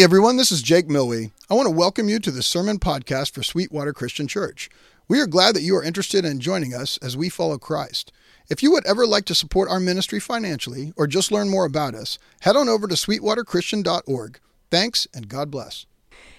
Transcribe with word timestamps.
Hey 0.00 0.04
everyone, 0.04 0.38
this 0.38 0.50
is 0.50 0.62
Jake 0.62 0.88
Milwee. 0.88 1.30
I 1.50 1.54
want 1.54 1.66
to 1.66 1.74
welcome 1.74 2.08
you 2.08 2.18
to 2.20 2.30
the 2.30 2.42
Sermon 2.42 2.78
Podcast 2.78 3.34
for 3.34 3.42
Sweetwater 3.42 3.92
Christian 3.92 4.26
Church. 4.26 4.70
We 5.08 5.20
are 5.20 5.26
glad 5.26 5.54
that 5.54 5.60
you 5.60 5.76
are 5.76 5.84
interested 5.84 6.24
in 6.24 6.40
joining 6.40 6.72
us 6.72 6.96
as 7.02 7.18
we 7.18 7.28
follow 7.28 7.58
Christ. 7.58 8.10
If 8.48 8.62
you 8.62 8.72
would 8.72 8.86
ever 8.86 9.06
like 9.06 9.26
to 9.26 9.34
support 9.34 9.68
our 9.68 9.78
ministry 9.78 10.18
financially 10.18 10.94
or 10.96 11.06
just 11.06 11.30
learn 11.30 11.50
more 11.50 11.66
about 11.66 11.94
us, 11.94 12.18
head 12.40 12.56
on 12.56 12.66
over 12.66 12.88
to 12.88 12.94
sweetwaterchristian.org. 12.94 14.40
Thanks 14.70 15.06
and 15.12 15.28
God 15.28 15.50
bless. 15.50 15.84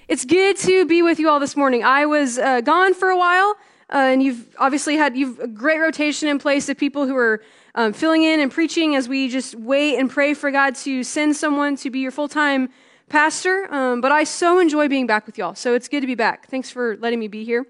It's 0.08 0.26
good 0.26 0.58
to 0.58 0.88
be 0.88 1.04
with 1.04 1.20
you 1.20 1.30
all 1.30 1.40
this 1.40 1.56
morning. 1.56 1.84
I 1.84 2.08
was 2.08 2.40
uh, 2.40 2.62
gone 2.62 2.96
for 2.96 3.10
a 3.10 3.18
while, 3.18 3.58
uh, 3.94 3.98
and 3.98 4.24
you've 4.24 4.56
obviously 4.58 4.96
had 4.96 5.16
you've 5.16 5.40
a 5.40 5.48
great 5.48 5.80
rotation 5.80 6.28
in 6.28 6.40
place 6.40 6.68
of 6.68 6.80
people 6.80 7.06
who 7.06 7.16
are 7.16 7.44
um, 7.76 7.94
filling 7.94 8.24
in 8.24 8.40
and 8.40 8.52
preaching 8.52 8.96
as 8.96 9.08
we 9.08 9.30
just 9.30 9.54
wait 9.54 10.00
and 10.00 10.10
pray 10.10 10.34
for 10.34 10.50
God 10.50 10.74
to 10.78 11.04
send 11.04 11.36
someone 11.36 11.76
to 11.76 11.92
be 11.92 12.00
your 12.00 12.10
full 12.10 12.28
time 12.28 12.72
pastor. 13.12 13.72
Um, 13.72 14.02
but 14.02 14.12
I 14.12 14.24
so 14.24 14.58
enjoy 14.58 14.88
being 14.88 15.06
back 15.06 15.26
with 15.28 15.38
y'all, 15.38 15.54
so 15.54 15.76
it's 15.76 15.88
good 15.88 16.02
to 16.02 16.08
be 16.08 16.16
back. 16.16 16.48
Thanks 16.48 16.72
for 16.72 16.98
letting 16.98 17.20
me 17.20 17.28
be 17.28 17.44
here. 17.44 17.68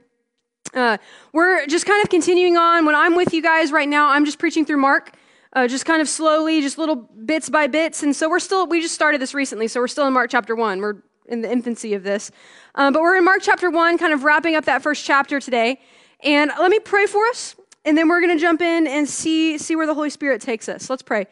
Uh, 0.73 0.97
we're 1.33 1.65
just 1.65 1.85
kind 1.85 2.01
of 2.03 2.09
continuing 2.09 2.55
on. 2.55 2.85
When 2.85 2.95
I'm 2.95 3.15
with 3.15 3.33
you 3.33 3.41
guys 3.41 3.71
right 3.71 3.89
now, 3.89 4.09
I'm 4.09 4.23
just 4.23 4.39
preaching 4.39 4.65
through 4.65 4.77
Mark, 4.77 5.11
uh, 5.53 5.67
just 5.67 5.85
kind 5.85 6.01
of 6.01 6.07
slowly, 6.07 6.61
just 6.61 6.77
little 6.77 6.95
bits 6.95 7.49
by 7.49 7.67
bits. 7.67 8.03
And 8.03 8.15
so 8.15 8.29
we're 8.29 8.39
still, 8.39 8.67
we 8.67 8.81
just 8.81 8.95
started 8.95 9.19
this 9.19 9.33
recently, 9.33 9.67
so 9.67 9.81
we're 9.81 9.87
still 9.87 10.07
in 10.07 10.13
Mark 10.13 10.29
chapter 10.29 10.55
1. 10.55 10.79
We're 10.79 10.97
in 11.27 11.41
the 11.41 11.51
infancy 11.51 11.93
of 11.95 12.03
this. 12.03 12.31
Um, 12.75 12.93
but 12.93 13.01
we're 13.01 13.17
in 13.17 13.25
Mark 13.25 13.41
chapter 13.41 13.69
1, 13.69 13.97
kind 13.97 14.13
of 14.13 14.23
wrapping 14.23 14.55
up 14.55 14.65
that 14.65 14.83
first 14.83 15.03
chapter 15.03 15.39
today. 15.39 15.79
And 16.23 16.51
let 16.59 16.69
me 16.69 16.79
pray 16.79 17.07
for 17.07 17.25
us, 17.27 17.55
and 17.83 17.97
then 17.97 18.07
we're 18.07 18.21
going 18.21 18.37
to 18.37 18.41
jump 18.41 18.61
in 18.61 18.85
and 18.85 19.09
see, 19.09 19.57
see 19.57 19.75
where 19.75 19.87
the 19.87 19.95
Holy 19.95 20.11
Spirit 20.11 20.39
takes 20.39 20.69
us. 20.69 20.89
Let's 20.89 21.01
pray. 21.01 21.25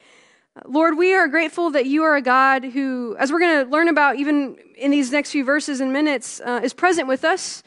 Lord, 0.65 0.97
we 0.97 1.13
are 1.13 1.27
grateful 1.27 1.71
that 1.71 1.85
you 1.85 2.03
are 2.03 2.15
a 2.15 2.21
God 2.21 2.63
who, 2.63 3.15
as 3.19 3.31
we're 3.31 3.39
going 3.39 3.65
to 3.65 3.71
learn 3.71 3.87
about 3.87 4.17
even 4.17 4.57
in 4.77 4.91
these 4.91 5.11
next 5.11 5.31
few 5.31 5.43
verses 5.43 5.79
and 5.79 5.93
minutes, 5.93 6.41
uh, 6.41 6.61
is 6.63 6.73
present 6.73 7.07
with 7.07 7.23
us 7.23 7.63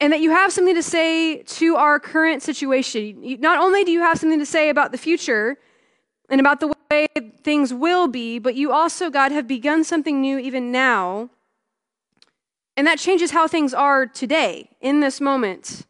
and 0.00 0.12
that 0.12 0.20
you 0.20 0.30
have 0.30 0.52
something 0.52 0.74
to 0.74 0.82
say 0.82 1.42
to 1.42 1.76
our 1.76 1.98
current 1.98 2.42
situation. 2.42 3.40
Not 3.40 3.58
only 3.58 3.84
do 3.84 3.90
you 3.90 4.00
have 4.00 4.18
something 4.18 4.38
to 4.38 4.46
say 4.46 4.68
about 4.68 4.92
the 4.92 4.98
future 4.98 5.56
and 6.28 6.40
about 6.40 6.60
the 6.60 6.74
way 6.90 7.06
things 7.42 7.72
will 7.72 8.08
be, 8.08 8.38
but 8.38 8.54
you 8.54 8.72
also, 8.72 9.08
God, 9.08 9.32
have 9.32 9.46
begun 9.46 9.84
something 9.84 10.20
new 10.20 10.38
even 10.38 10.70
now. 10.70 11.30
And 12.76 12.86
that 12.86 12.98
changes 12.98 13.30
how 13.30 13.48
things 13.48 13.72
are 13.72 14.06
today, 14.06 14.68
in 14.82 15.00
this 15.00 15.18
moment, 15.18 15.86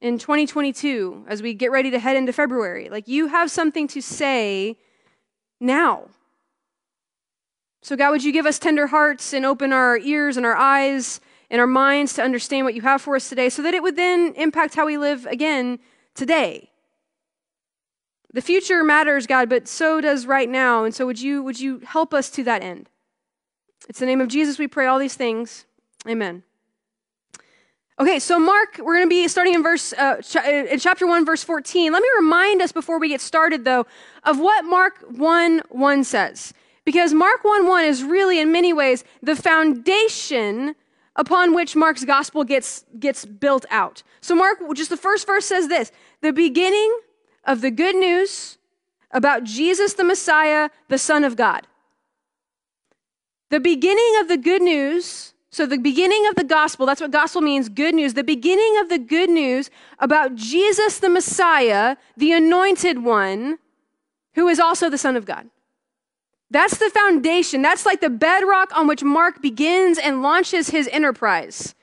in 0.00 0.18
2022, 0.18 1.26
as 1.28 1.42
we 1.42 1.52
get 1.52 1.70
ready 1.70 1.90
to 1.90 1.98
head 1.98 2.16
into 2.16 2.32
February. 2.32 2.88
Like 2.88 3.08
you 3.08 3.26
have 3.26 3.50
something 3.50 3.86
to 3.88 4.00
say 4.00 4.78
now. 5.64 6.08
So, 7.82 7.96
God, 7.96 8.10
would 8.10 8.24
you 8.24 8.32
give 8.32 8.46
us 8.46 8.58
tender 8.58 8.86
hearts 8.86 9.32
and 9.32 9.44
open 9.44 9.72
our 9.72 9.98
ears 9.98 10.36
and 10.36 10.46
our 10.46 10.56
eyes 10.56 11.20
and 11.50 11.60
our 11.60 11.66
minds 11.66 12.14
to 12.14 12.22
understand 12.22 12.64
what 12.64 12.74
you 12.74 12.82
have 12.82 13.02
for 13.02 13.16
us 13.16 13.28
today 13.28 13.48
so 13.48 13.62
that 13.62 13.74
it 13.74 13.82
would 13.82 13.96
then 13.96 14.32
impact 14.36 14.74
how 14.74 14.86
we 14.86 14.96
live 14.96 15.26
again 15.26 15.78
today. 16.14 16.70
The 18.32 18.40
future 18.40 18.82
matters, 18.82 19.26
God, 19.26 19.48
but 19.48 19.68
so 19.68 20.00
does 20.00 20.26
right 20.26 20.48
now. 20.48 20.84
And 20.84 20.94
so 20.94 21.06
would 21.06 21.20
you 21.20 21.42
would 21.42 21.60
you 21.60 21.80
help 21.80 22.12
us 22.12 22.30
to 22.30 22.44
that 22.44 22.62
end? 22.62 22.88
It's 23.88 24.00
the 24.00 24.06
name 24.06 24.20
of 24.20 24.28
Jesus 24.28 24.58
we 24.58 24.66
pray 24.66 24.86
all 24.86 24.98
these 24.98 25.14
things. 25.14 25.66
Amen. 26.08 26.42
Okay, 27.96 28.18
so 28.18 28.40
Mark, 28.40 28.78
we're 28.78 28.96
going 28.96 29.06
to 29.06 29.08
be 29.08 29.28
starting 29.28 29.54
in 29.54 29.62
verse 29.62 29.92
uh, 29.92 30.20
ch- 30.20 30.36
in 30.36 30.78
chapter 30.80 31.06
1 31.06 31.24
verse 31.24 31.44
14. 31.44 31.92
Let 31.92 32.02
me 32.02 32.08
remind 32.16 32.60
us 32.60 32.72
before 32.72 32.98
we 32.98 33.08
get 33.08 33.20
started 33.20 33.64
though 33.64 33.86
of 34.24 34.40
what 34.40 34.64
Mark 34.64 34.98
1 35.10 35.62
1 35.68 36.04
says. 36.04 36.52
Because 36.84 37.14
Mark 37.14 37.44
1 37.44 37.68
1 37.68 37.84
is 37.84 38.02
really 38.02 38.40
in 38.40 38.50
many 38.50 38.72
ways 38.72 39.04
the 39.22 39.36
foundation 39.36 40.74
upon 41.14 41.54
which 41.54 41.76
Mark's 41.76 42.04
gospel 42.04 42.42
gets, 42.42 42.84
gets 42.98 43.24
built 43.24 43.64
out. 43.70 44.02
So, 44.20 44.34
Mark, 44.34 44.58
just 44.74 44.90
the 44.90 44.96
first 44.96 45.26
verse 45.26 45.46
says 45.46 45.68
this 45.68 45.92
the 46.20 46.32
beginning 46.32 46.98
of 47.44 47.60
the 47.60 47.70
good 47.70 47.94
news 47.94 48.58
about 49.12 49.44
Jesus 49.44 49.94
the 49.94 50.02
Messiah, 50.02 50.70
the 50.88 50.98
Son 50.98 51.22
of 51.22 51.36
God. 51.36 51.68
The 53.50 53.60
beginning 53.60 54.16
of 54.20 54.26
the 54.26 54.36
good 54.36 54.62
news, 54.62 55.33
so 55.54 55.66
the 55.66 55.78
beginning 55.78 56.26
of 56.26 56.34
the 56.34 56.42
gospel, 56.42 56.84
that's 56.84 57.00
what 57.00 57.12
gospel 57.12 57.40
means 57.40 57.68
good 57.68 57.94
news. 57.94 58.14
The 58.14 58.24
beginning 58.24 58.76
of 58.80 58.88
the 58.88 58.98
good 58.98 59.30
news 59.30 59.70
about 60.00 60.34
Jesus 60.34 60.98
the 60.98 61.08
Messiah, 61.08 61.94
the 62.16 62.32
anointed 62.32 63.04
one, 63.04 63.60
who 64.34 64.48
is 64.48 64.58
also 64.58 64.90
the 64.90 64.98
Son 64.98 65.14
of 65.14 65.26
God. 65.26 65.48
That's 66.50 66.78
the 66.78 66.90
foundation. 66.90 67.62
That's 67.62 67.86
like 67.86 68.00
the 68.00 68.10
bedrock 68.10 68.76
on 68.76 68.88
which 68.88 69.04
Mark 69.04 69.40
begins 69.40 69.96
and 69.96 70.24
launches 70.24 70.70
his 70.70 70.88
enterprise. 70.88 71.76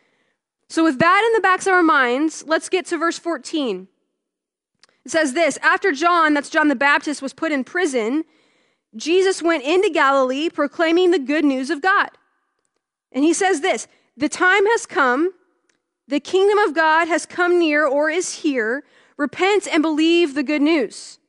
So, 0.67 0.83
with 0.83 0.99
that 0.99 1.23
in 1.25 1.33
the 1.33 1.41
backs 1.41 1.65
of 1.65 1.71
our 1.71 1.81
minds, 1.81 2.43
let's 2.45 2.67
get 2.67 2.87
to 2.87 2.97
verse 2.97 3.17
14. 3.19 3.87
It 5.05 5.11
says 5.11 5.31
this 5.31 5.57
After 5.61 5.93
John, 5.93 6.33
that's 6.33 6.49
John 6.49 6.67
the 6.67 6.75
Baptist, 6.75 7.21
was 7.21 7.31
put 7.31 7.53
in 7.53 7.63
prison, 7.63 8.25
Jesus 8.97 9.41
went 9.41 9.63
into 9.63 9.89
Galilee 9.89 10.49
proclaiming 10.49 11.11
the 11.11 11.19
good 11.19 11.45
news 11.45 11.69
of 11.69 11.81
God. 11.81 12.09
And 13.11 13.23
he 13.23 13.33
says 13.33 13.61
this 13.61 13.87
The 14.17 14.29
time 14.29 14.65
has 14.67 14.85
come, 14.85 15.33
the 16.07 16.19
kingdom 16.19 16.57
of 16.59 16.73
God 16.73 17.07
has 17.07 17.25
come 17.25 17.59
near 17.59 17.85
or 17.85 18.09
is 18.09 18.35
here. 18.35 18.83
Repent 19.17 19.67
and 19.67 19.83
believe 19.83 20.33
the 20.33 20.43
good 20.43 20.61
news. 20.61 21.19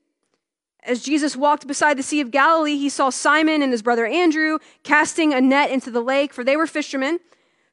As 0.82 1.02
Jesus 1.02 1.36
walked 1.36 1.66
beside 1.66 1.96
the 1.96 2.02
Sea 2.02 2.20
of 2.20 2.30
Galilee, 2.30 2.76
he 2.76 2.88
saw 2.88 3.10
Simon 3.10 3.62
and 3.62 3.70
his 3.70 3.82
brother 3.82 4.06
Andrew 4.06 4.58
casting 4.82 5.32
a 5.32 5.40
net 5.40 5.70
into 5.70 5.90
the 5.90 6.00
lake, 6.00 6.32
for 6.32 6.42
they 6.42 6.56
were 6.56 6.66
fishermen. 6.66 7.20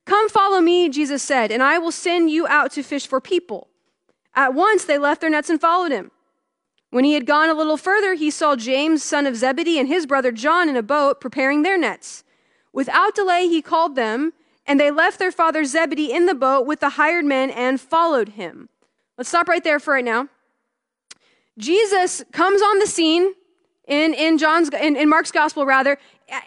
Come 0.06 0.30
follow 0.30 0.59
me, 0.59 0.90
Jesus 0.90 1.24
said, 1.24 1.52
and 1.52 1.64
I 1.64 1.80
will 1.80 1.92
send 1.92 2.30
you 2.30 2.48
out 2.48 2.72
to 2.74 2.84
fish 2.84 3.08
for 3.08 3.19
people. 3.19 3.69
At 4.36 4.53
once 4.53 4.86
they 4.86 4.98
left 4.98 5.22
their 5.22 5.30
nets 5.30 5.50
and 5.50 5.59
followed 5.59 5.92
him. 5.92 6.12
When 6.92 7.03
he 7.03 7.14
had 7.14 7.25
gone 7.25 7.50
a 7.50 7.53
little 7.53 7.78
further, 7.78 8.14
he 8.16 8.31
saw 8.31 8.56
James, 8.56 9.03
son 9.03 9.25
of 9.25 9.36
Zebedee, 9.36 9.80
and 9.80 9.88
his 9.88 10.06
brother 10.06 10.31
John 10.31 10.69
in 10.69 10.75
a 10.75 10.84
boat 10.84 11.22
preparing 11.22 11.62
their 11.62 11.78
nets. 11.78 12.24
Without 12.74 13.16
delay, 13.16 13.47
he 13.47 13.62
called 13.62 13.96
them, 13.96 14.34
and 14.66 14.80
they 14.80 14.91
left 14.91 15.19
their 15.19 15.31
father 15.31 15.66
Zebedee 15.66 16.12
in 16.12 16.25
the 16.25 16.35
boat 16.35 16.66
with 16.66 16.80
the 16.80 16.90
hired 16.90 17.25
men 17.25 17.50
and 17.50 17.81
followed 17.81 18.30
him. 18.30 18.69
Let's 19.18 19.30
stop 19.30 19.47
right 19.47 19.63
there 19.63 19.80
for 19.80 19.94
right 19.94 20.06
now. 20.06 20.30
Jesus 21.57 22.24
comes 22.31 22.62
on 22.62 22.80
the 22.80 22.88
scene 22.88 23.34
in, 23.88 24.13
in 24.13 24.38
John's 24.38 24.69
in, 24.69 24.96
in 24.96 25.09
Mark's 25.09 25.31
gospel 25.31 25.66
rather 25.66 25.97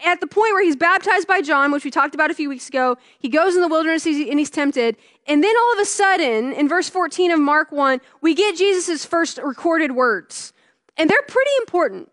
at 0.05 0.21
the 0.21 0.27
point 0.27 0.53
where 0.53 0.63
he's 0.63 0.77
baptized 0.77 1.27
by 1.27 1.43
John, 1.43 1.73
which 1.73 1.85
we 1.85 1.91
talked 1.91 2.15
about 2.15 2.31
a 2.31 2.35
few 2.35 2.49
weeks 2.49 2.69
ago. 2.69 2.97
He 3.19 3.29
goes 3.29 3.55
in 3.55 3.61
the 3.61 3.69
wilderness 3.69 4.07
and 4.07 4.39
he's 4.39 4.51
tempted. 4.51 4.97
And 5.27 5.43
then 5.43 5.57
all 5.57 5.73
of 5.73 5.79
a 5.81 5.85
sudden, 5.85 6.53
in 6.53 6.69
verse 6.69 6.89
14 6.89 7.33
of 7.33 7.41
Mark 7.41 7.73
1, 7.73 8.01
we 8.21 8.35
get 8.35 8.57
Jesus' 8.57 9.05
first 9.05 9.39
recorded 9.43 9.93
words. 9.93 10.53
And 10.97 11.11
they're 11.11 11.23
pretty 11.23 11.51
important. 11.59 12.12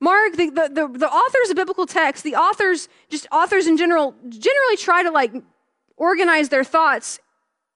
Mark, 0.00 0.36
the, 0.36 0.50
the, 0.50 0.68
the, 0.72 0.98
the 0.98 1.10
authors 1.10 1.50
of 1.50 1.56
biblical 1.56 1.86
texts, 1.86 2.22
the 2.22 2.36
authors, 2.36 2.88
just 3.08 3.26
authors 3.32 3.66
in 3.66 3.76
general, 3.76 4.14
generally 4.28 4.76
try 4.76 5.02
to 5.02 5.10
like 5.10 5.32
organize 5.96 6.48
their 6.50 6.64
thoughts 6.64 7.18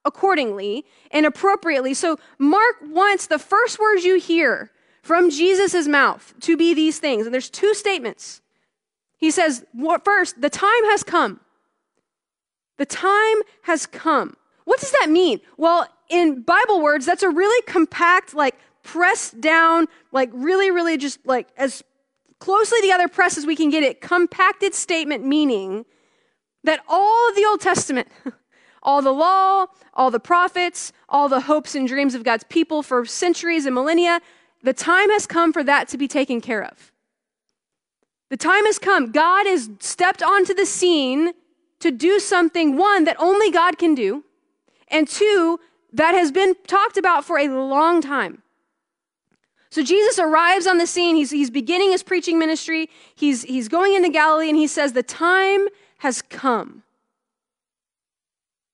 accordingly 0.05 0.85
and 1.11 1.25
appropriately. 1.25 1.93
So 1.93 2.17
Mark 2.37 2.77
wants 2.81 3.27
the 3.27 3.39
first 3.39 3.79
words 3.79 4.05
you 4.05 4.19
hear 4.19 4.71
from 5.01 5.29
Jesus' 5.29 5.87
mouth 5.87 6.33
to 6.41 6.55
be 6.55 6.73
these 6.73 6.99
things. 6.99 7.25
And 7.25 7.33
there's 7.33 7.49
two 7.49 7.73
statements. 7.73 8.41
He 9.17 9.31
says, 9.31 9.65
first, 10.03 10.41
the 10.41 10.49
time 10.49 10.83
has 10.85 11.03
come. 11.03 11.39
The 12.77 12.85
time 12.85 13.37
has 13.63 13.85
come. 13.85 14.35
What 14.65 14.79
does 14.79 14.91
that 14.91 15.09
mean? 15.09 15.41
Well, 15.57 15.87
in 16.09 16.41
Bible 16.41 16.81
words, 16.81 17.05
that's 17.05 17.23
a 17.23 17.29
really 17.29 17.61
compact, 17.63 18.33
like 18.33 18.55
pressed 18.81 19.39
down, 19.41 19.87
like 20.11 20.29
really, 20.33 20.71
really 20.71 20.97
just 20.97 21.19
like 21.25 21.47
as 21.57 21.83
closely 22.43 22.81
together 22.81 23.07
pressed 23.07 23.37
as 23.37 23.45
we 23.45 23.55
can 23.55 23.69
get 23.69 23.83
it, 23.83 24.01
compacted 24.01 24.73
statement 24.73 25.23
meaning 25.23 25.85
that 26.65 26.81
all 26.89 27.29
of 27.29 27.37
the 27.37 27.45
Old 27.45 27.61
Testament, 27.61 28.09
all 28.83 29.01
the 29.01 29.13
law, 29.13 29.67
all 29.93 30.11
the 30.11 30.19
prophets, 30.19 30.91
all 31.07 31.29
the 31.29 31.39
hopes 31.39 31.73
and 31.73 31.87
dreams 31.87 32.15
of 32.15 32.25
God's 32.25 32.43
people 32.49 32.83
for 32.83 33.05
centuries 33.05 33.65
and 33.65 33.73
millennia. 33.73 34.19
The 34.61 34.73
time 34.73 35.09
has 35.11 35.25
come 35.25 35.53
for 35.53 35.63
that 35.63 35.87
to 35.87 35.97
be 35.97 36.05
taken 36.05 36.41
care 36.41 36.61
of. 36.61 36.91
The 38.29 38.35
time 38.35 38.65
has 38.65 38.77
come. 38.77 39.13
God 39.13 39.47
has 39.47 39.69
stepped 39.79 40.21
onto 40.21 40.53
the 40.53 40.65
scene 40.65 41.31
to 41.79 41.91
do 41.91 42.19
something, 42.19 42.75
one, 42.75 43.05
that 43.05 43.15
only 43.19 43.51
God 43.51 43.77
can 43.77 43.95
do, 43.95 44.25
and 44.89 45.07
two, 45.07 45.61
that 45.93 46.13
has 46.13 46.29
been 46.29 46.55
talked 46.67 46.97
about 46.97 47.23
for 47.23 47.37
a 47.39 47.47
long 47.47 48.01
time. 48.01 48.42
So 49.73 49.81
Jesus 49.81 50.19
arrives 50.19 50.67
on 50.67 50.77
the 50.77 50.85
scene. 50.85 51.15
He's, 51.15 51.31
he's 51.31 51.49
beginning 51.49 51.93
his 51.93 52.03
preaching 52.03 52.37
ministry. 52.37 52.91
He's, 53.15 53.41
he's 53.41 53.67
going 53.67 53.95
into 53.95 54.07
Galilee, 54.07 54.47
and 54.47 54.55
he 54.55 54.67
says, 54.67 54.93
The 54.93 55.01
time 55.01 55.65
has 55.97 56.21
come. 56.21 56.83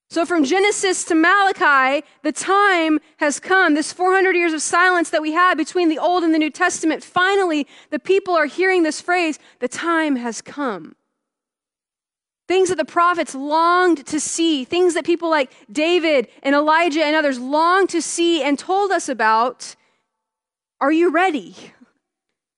So, 0.09 0.25
from 0.25 0.43
Genesis 0.43 1.05
to 1.05 1.15
Malachi, 1.15 2.05
the 2.21 2.33
time 2.33 2.99
has 3.15 3.39
come. 3.39 3.75
This 3.75 3.93
400 3.93 4.35
years 4.35 4.51
of 4.51 4.61
silence 4.61 5.09
that 5.11 5.21
we 5.21 5.31
had 5.31 5.55
between 5.55 5.87
the 5.87 5.97
Old 5.97 6.25
and 6.25 6.33
the 6.33 6.37
New 6.37 6.49
Testament, 6.49 7.01
finally, 7.01 7.65
the 7.91 7.99
people 7.99 8.35
are 8.35 8.47
hearing 8.47 8.83
this 8.83 8.99
phrase 8.99 9.39
the 9.59 9.69
time 9.69 10.17
has 10.17 10.41
come. 10.41 10.97
things 12.45 12.67
that 12.67 12.77
the 12.77 12.83
prophets 12.83 13.33
longed 13.33 14.05
to 14.07 14.19
see, 14.19 14.65
things 14.65 14.95
that 14.95 15.05
people 15.05 15.29
like 15.29 15.49
David 15.71 16.27
and 16.43 16.53
Elijah 16.53 17.05
and 17.05 17.15
others 17.15 17.39
longed 17.39 17.87
to 17.91 18.01
see 18.01 18.43
and 18.43 18.59
told 18.59 18.91
us 18.91 19.07
about. 19.07 19.77
Are 20.81 20.91
you 20.91 21.11
ready? 21.11 21.55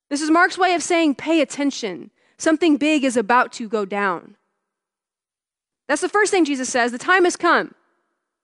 This 0.10 0.22
is 0.22 0.30
Mark's 0.30 0.58
way 0.58 0.74
of 0.74 0.84
saying, 0.84 1.16
pay 1.16 1.42
attention. 1.42 2.12
Something 2.38 2.78
big 2.78 3.04
is 3.04 3.18
about 3.18 3.52
to 3.54 3.70
go 3.70 3.86
down. 3.86 4.36
That's 5.88 6.02
the 6.02 6.10
first 6.10 6.32
thing 6.32 6.46
Jesus 6.46 6.70
says. 6.70 6.92
The 6.92 6.98
time 6.98 7.24
has 7.24 7.36
come. 7.36 7.76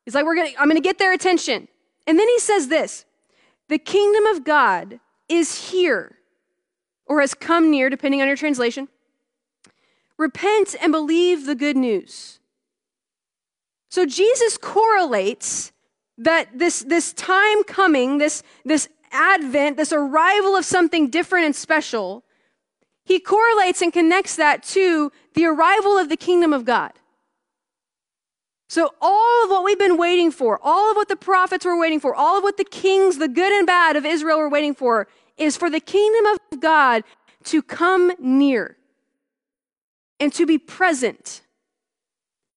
He's 0.05 0.15
like, 0.15 0.25
We're 0.25 0.35
gonna, 0.35 0.51
I'm 0.59 0.67
going 0.67 0.81
to 0.81 0.81
get 0.81 0.97
their 0.97 1.13
attention. 1.13 1.67
And 2.05 2.17
then 2.17 2.27
he 2.27 2.39
says 2.39 2.67
this 2.67 3.05
The 3.67 3.77
kingdom 3.77 4.25
of 4.25 4.43
God 4.43 4.99
is 5.29 5.71
here, 5.71 6.17
or 7.05 7.21
has 7.21 7.33
come 7.33 7.69
near, 7.71 7.89
depending 7.89 8.21
on 8.21 8.27
your 8.27 8.37
translation. 8.37 8.87
Repent 10.17 10.75
and 10.81 10.91
believe 10.91 11.45
the 11.45 11.55
good 11.55 11.77
news. 11.77 12.39
So 13.89 14.05
Jesus 14.05 14.57
correlates 14.57 15.71
that 16.17 16.57
this, 16.57 16.79
this 16.81 17.13
time 17.13 17.63
coming, 17.63 18.17
this, 18.17 18.41
this 18.65 18.89
advent, 19.11 19.77
this 19.77 19.93
arrival 19.93 20.55
of 20.55 20.65
something 20.65 21.09
different 21.09 21.45
and 21.45 21.55
special, 21.55 22.23
he 23.05 23.19
correlates 23.19 23.81
and 23.81 23.93
connects 23.93 24.35
that 24.35 24.63
to 24.63 25.11
the 25.33 25.45
arrival 25.45 25.97
of 25.97 26.09
the 26.09 26.17
kingdom 26.17 26.53
of 26.53 26.65
God. 26.65 26.91
So, 28.69 28.93
all 29.01 29.45
of 29.45 29.49
what 29.49 29.63
we've 29.63 29.79
been 29.79 29.97
waiting 29.97 30.29
for, 30.29 30.59
all 30.61 30.91
of 30.91 30.97
what 30.97 31.07
the 31.07 31.15
prophets 31.15 31.63
were 31.63 31.79
waiting 31.79 32.01
for, 32.01 32.13
all 32.13 32.37
of 32.37 32.43
what 32.43 32.57
the 32.57 32.65
kings, 32.65 33.17
the 33.17 33.29
good 33.29 33.53
and 33.53 33.65
bad 33.65 33.95
of 33.95 34.05
Israel 34.05 34.39
were 34.39 34.49
waiting 34.49 34.75
for, 34.75 35.07
is 35.37 35.55
for 35.55 35.69
the 35.69 35.79
kingdom 35.79 36.25
of 36.25 36.59
God 36.59 37.03
to 37.45 37.61
come 37.61 38.11
near 38.19 38.75
and 40.19 40.33
to 40.33 40.45
be 40.45 40.57
present. 40.57 41.41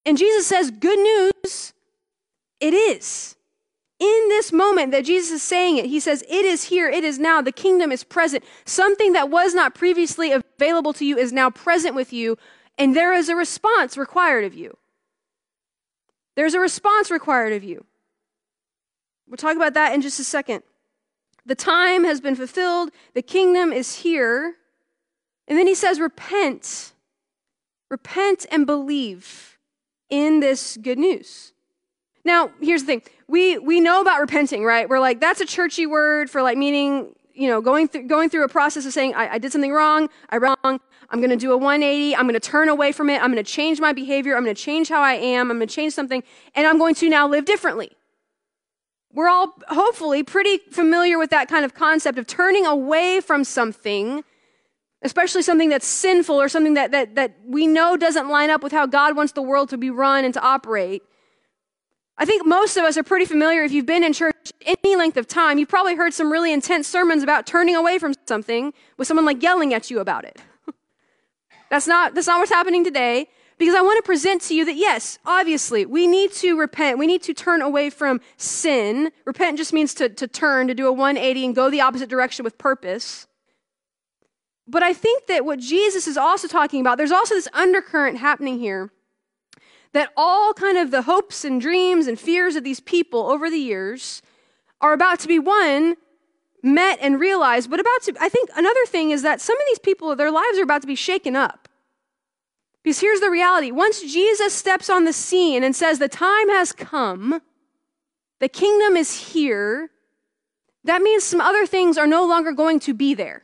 And 0.05 0.17
Jesus 0.17 0.47
says, 0.47 0.69
Good 0.69 0.99
news, 0.99 1.73
it 2.59 2.73
is. 2.73 3.37
In 4.01 4.29
this 4.29 4.51
moment 4.51 4.91
that 4.91 5.05
Jesus 5.05 5.31
is 5.31 5.43
saying 5.43 5.77
it, 5.77 5.85
he 5.85 5.99
says, 5.99 6.23
It 6.27 6.43
is 6.43 6.63
here, 6.63 6.89
it 6.89 7.03
is 7.03 7.19
now, 7.19 7.39
the 7.41 7.51
kingdom 7.51 7.91
is 7.91 8.03
present. 8.03 8.43
Something 8.65 9.13
that 9.13 9.29
was 9.29 9.53
not 9.53 9.75
previously 9.75 10.31
available 10.31 10.91
to 10.93 11.05
you 11.05 11.17
is 11.19 11.31
now 11.31 11.51
present 11.51 11.93
with 11.93 12.11
you, 12.11 12.37
and 12.79 12.95
there 12.95 13.13
is 13.13 13.29
a 13.29 13.35
response 13.35 13.97
required 13.97 14.43
of 14.43 14.55
you. 14.55 14.75
There's 16.35 16.55
a 16.55 16.59
response 16.59 17.11
required 17.11 17.53
of 17.53 17.63
you. 17.63 17.85
We'll 19.27 19.37
talk 19.37 19.55
about 19.55 19.75
that 19.75 19.93
in 19.93 20.01
just 20.01 20.19
a 20.19 20.23
second. 20.23 20.63
The 21.45 21.53
time 21.55 22.03
has 22.03 22.19
been 22.19 22.35
fulfilled, 22.35 22.89
the 23.13 23.21
kingdom 23.21 23.71
is 23.71 23.97
here. 23.97 24.55
And 25.47 25.59
then 25.59 25.67
he 25.67 25.75
says, 25.75 25.99
Repent 25.99 26.93
Repent 27.91 28.45
and 28.49 28.65
believe 28.65 29.59
in 30.09 30.39
this 30.39 30.77
good 30.77 30.97
news. 30.97 31.51
Now, 32.23 32.51
here's 32.61 32.81
the 32.83 32.87
thing. 32.87 33.01
We 33.27 33.57
we 33.57 33.79
know 33.79 34.01
about 34.01 34.19
repenting, 34.19 34.63
right? 34.63 34.87
We're 34.87 34.99
like, 34.99 35.19
that's 35.19 35.41
a 35.41 35.45
churchy 35.45 35.85
word 35.85 36.29
for 36.29 36.41
like 36.41 36.57
meaning, 36.57 37.15
you 37.33 37.47
know, 37.47 37.61
going 37.61 37.87
through 37.87 38.07
going 38.07 38.29
through 38.29 38.43
a 38.43 38.49
process 38.49 38.85
of 38.85 38.93
saying, 38.93 39.15
I, 39.15 39.33
I 39.33 39.37
did 39.37 39.51
something 39.51 39.71
wrong, 39.71 40.09
I 40.29 40.37
wrong, 40.37 40.55
I'm 40.63 41.21
gonna 41.21 41.35
do 41.35 41.51
a 41.51 41.57
180, 41.57 42.15
I'm 42.15 42.27
gonna 42.27 42.39
turn 42.39 42.69
away 42.69 42.91
from 42.91 43.09
it, 43.09 43.21
I'm 43.21 43.31
gonna 43.31 43.43
change 43.43 43.79
my 43.79 43.93
behavior, 43.93 44.35
I'm 44.35 44.43
gonna 44.43 44.53
change 44.53 44.89
how 44.89 45.01
I 45.01 45.13
am, 45.13 45.49
I'm 45.49 45.57
gonna 45.57 45.67
change 45.67 45.93
something, 45.93 46.23
and 46.55 46.67
I'm 46.67 46.77
going 46.77 46.95
to 46.95 47.09
now 47.09 47.27
live 47.27 47.45
differently. 47.45 47.91
We're 49.13 49.29
all 49.29 49.53
hopefully 49.67 50.23
pretty 50.23 50.59
familiar 50.69 51.17
with 51.17 51.31
that 51.31 51.49
kind 51.49 51.65
of 51.65 51.73
concept 51.73 52.17
of 52.17 52.27
turning 52.27 52.65
away 52.65 53.19
from 53.19 53.43
something 53.43 54.23
especially 55.01 55.41
something 55.41 55.69
that's 55.69 55.87
sinful 55.87 56.39
or 56.39 56.47
something 56.47 56.75
that, 56.75 56.91
that, 56.91 57.15
that 57.15 57.35
we 57.45 57.65
know 57.65 57.97
doesn't 57.97 58.29
line 58.29 58.49
up 58.49 58.61
with 58.61 58.71
how 58.71 58.85
God 58.85 59.15
wants 59.15 59.33
the 59.33 59.41
world 59.41 59.69
to 59.69 59.77
be 59.77 59.89
run 59.89 60.25
and 60.25 60.33
to 60.33 60.41
operate. 60.41 61.01
I 62.21 62.25
think 62.25 62.45
most 62.45 62.77
of 62.77 62.83
us 62.83 62.97
are 62.97 63.03
pretty 63.03 63.25
familiar. 63.25 63.63
If 63.63 63.71
you've 63.71 63.87
been 63.87 64.03
in 64.03 64.13
church 64.13 64.53
any 64.63 64.95
length 64.95 65.17
of 65.17 65.27
time, 65.27 65.57
you've 65.57 65.69
probably 65.69 65.95
heard 65.95 66.13
some 66.13 66.31
really 66.31 66.53
intense 66.53 66.87
sermons 66.87 67.23
about 67.23 67.47
turning 67.47 67.75
away 67.75 67.97
from 67.97 68.13
something 68.27 68.75
with 68.97 69.07
someone 69.07 69.25
like 69.25 69.41
yelling 69.41 69.73
at 69.73 69.89
you 69.89 69.99
about 69.99 70.25
it. 70.25 70.39
that's, 71.71 71.87
not, 71.87 72.13
that's 72.13 72.27
not 72.27 72.37
what's 72.37 72.51
happening 72.51 72.83
today 72.83 73.27
because 73.57 73.73
I 73.73 73.81
want 73.81 73.97
to 73.97 74.05
present 74.05 74.43
to 74.43 74.53
you 74.53 74.65
that 74.65 74.75
yes, 74.75 75.17
obviously, 75.25 75.83
we 75.87 76.05
need 76.05 76.31
to 76.33 76.55
repent. 76.55 76.99
We 76.99 77.07
need 77.07 77.23
to 77.23 77.33
turn 77.33 77.63
away 77.63 77.89
from 77.89 78.21
sin. 78.37 79.11
Repent 79.25 79.57
just 79.57 79.73
means 79.73 79.95
to, 79.95 80.07
to 80.07 80.27
turn, 80.27 80.67
to 80.67 80.75
do 80.75 80.85
a 80.85 80.91
180 80.91 81.43
and 81.43 81.55
go 81.55 81.71
the 81.71 81.81
opposite 81.81 82.07
direction 82.07 82.43
with 82.43 82.55
purpose. 82.59 83.25
But 84.67 84.83
I 84.83 84.93
think 84.93 85.25
that 85.25 85.43
what 85.43 85.57
Jesus 85.57 86.05
is 86.05 86.17
also 86.17 86.47
talking 86.47 86.81
about, 86.81 86.99
there's 86.99 87.11
also 87.11 87.33
this 87.33 87.47
undercurrent 87.51 88.19
happening 88.19 88.59
here 88.59 88.91
that 89.93 90.11
all 90.15 90.53
kind 90.53 90.77
of 90.77 90.91
the 90.91 91.03
hopes 91.03 91.43
and 91.43 91.59
dreams 91.59 92.07
and 92.07 92.19
fears 92.19 92.55
of 92.55 92.63
these 92.63 92.79
people 92.79 93.29
over 93.29 93.49
the 93.49 93.57
years 93.57 94.21
are 94.79 94.93
about 94.93 95.19
to 95.19 95.27
be 95.27 95.39
one 95.39 95.95
met 96.63 96.99
and 97.01 97.19
realized 97.19 97.69
but 97.69 97.79
about 97.79 98.01
to 98.03 98.13
i 98.19 98.29
think 98.29 98.49
another 98.55 98.85
thing 98.85 99.09
is 99.09 99.23
that 99.23 99.41
some 99.41 99.57
of 99.57 99.63
these 99.69 99.79
people 99.79 100.15
their 100.15 100.31
lives 100.31 100.59
are 100.59 100.63
about 100.63 100.81
to 100.81 100.87
be 100.87 100.95
shaken 100.95 101.35
up. 101.35 101.67
Because 102.83 102.99
here's 102.99 103.19
the 103.19 103.29
reality. 103.29 103.71
Once 103.71 104.01
jesus 104.01 104.53
steps 104.53 104.89
on 104.89 105.05
the 105.05 105.13
scene 105.13 105.63
and 105.63 105.75
says 105.75 105.99
the 105.99 106.09
time 106.09 106.49
has 106.49 106.71
come. 106.71 107.41
The 108.39 108.49
kingdom 108.49 108.95
is 108.97 109.33
here 109.33 109.91
that 110.83 111.01
means 111.01 111.23
some 111.23 111.41
other 111.41 111.67
things 111.67 111.97
are 111.97 112.07
no 112.07 112.25
longer 112.25 112.51
going 112.53 112.79
to 112.81 112.93
be 112.93 113.13
there 113.13 113.43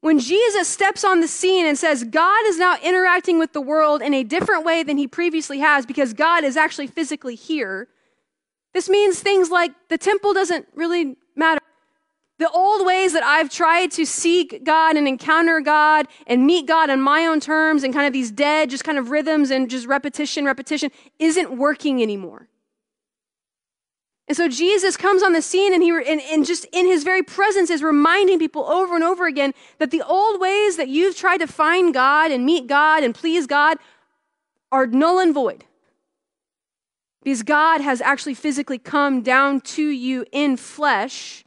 when 0.00 0.18
Jesus 0.18 0.68
steps 0.68 1.04
on 1.04 1.20
the 1.20 1.28
scene 1.28 1.66
and 1.66 1.76
says, 1.76 2.04
God 2.04 2.46
is 2.46 2.58
now 2.58 2.76
interacting 2.82 3.38
with 3.38 3.52
the 3.52 3.60
world 3.60 4.00
in 4.00 4.14
a 4.14 4.22
different 4.22 4.64
way 4.64 4.82
than 4.82 4.96
he 4.96 5.08
previously 5.08 5.58
has 5.58 5.86
because 5.86 6.12
God 6.12 6.44
is 6.44 6.56
actually 6.56 6.86
physically 6.86 7.34
here, 7.34 7.88
this 8.74 8.88
means 8.88 9.20
things 9.20 9.50
like 9.50 9.72
the 9.88 9.98
temple 9.98 10.34
doesn't 10.34 10.66
really 10.74 11.16
matter. 11.34 11.60
The 12.38 12.48
old 12.50 12.86
ways 12.86 13.12
that 13.14 13.24
I've 13.24 13.50
tried 13.50 13.90
to 13.92 14.06
seek 14.06 14.62
God 14.62 14.96
and 14.96 15.08
encounter 15.08 15.60
God 15.60 16.06
and 16.28 16.46
meet 16.46 16.66
God 16.66 16.88
on 16.88 17.00
my 17.00 17.26
own 17.26 17.40
terms 17.40 17.82
and 17.82 17.92
kind 17.92 18.06
of 18.06 18.12
these 18.12 18.30
dead, 18.30 18.70
just 18.70 18.84
kind 18.84 18.98
of 18.98 19.10
rhythms 19.10 19.50
and 19.50 19.68
just 19.68 19.88
repetition, 19.88 20.44
repetition, 20.44 20.92
isn't 21.18 21.58
working 21.58 22.00
anymore. 22.00 22.48
And 24.28 24.36
so 24.36 24.46
Jesus 24.46 24.98
comes 24.98 25.22
on 25.22 25.32
the 25.32 25.40
scene 25.40 25.72
and 25.72 25.82
he 25.82 25.90
and, 25.90 26.20
and 26.20 26.44
just 26.44 26.66
in 26.70 26.86
his 26.86 27.02
very 27.02 27.22
presence 27.22 27.70
is 27.70 27.82
reminding 27.82 28.38
people 28.38 28.64
over 28.64 28.94
and 28.94 29.02
over 29.02 29.26
again 29.26 29.54
that 29.78 29.90
the 29.90 30.02
old 30.02 30.38
ways 30.38 30.76
that 30.76 30.88
you've 30.88 31.16
tried 31.16 31.38
to 31.38 31.46
find 31.46 31.94
God 31.94 32.30
and 32.30 32.44
meet 32.44 32.66
God 32.66 33.02
and 33.02 33.14
please 33.14 33.46
God 33.46 33.78
are 34.70 34.86
null 34.86 35.18
and 35.18 35.32
void. 35.32 35.64
Because 37.24 37.42
God 37.42 37.80
has 37.80 38.02
actually 38.02 38.34
physically 38.34 38.78
come 38.78 39.22
down 39.22 39.62
to 39.62 39.82
you 39.82 40.26
in 40.30 40.58
flesh. 40.58 41.44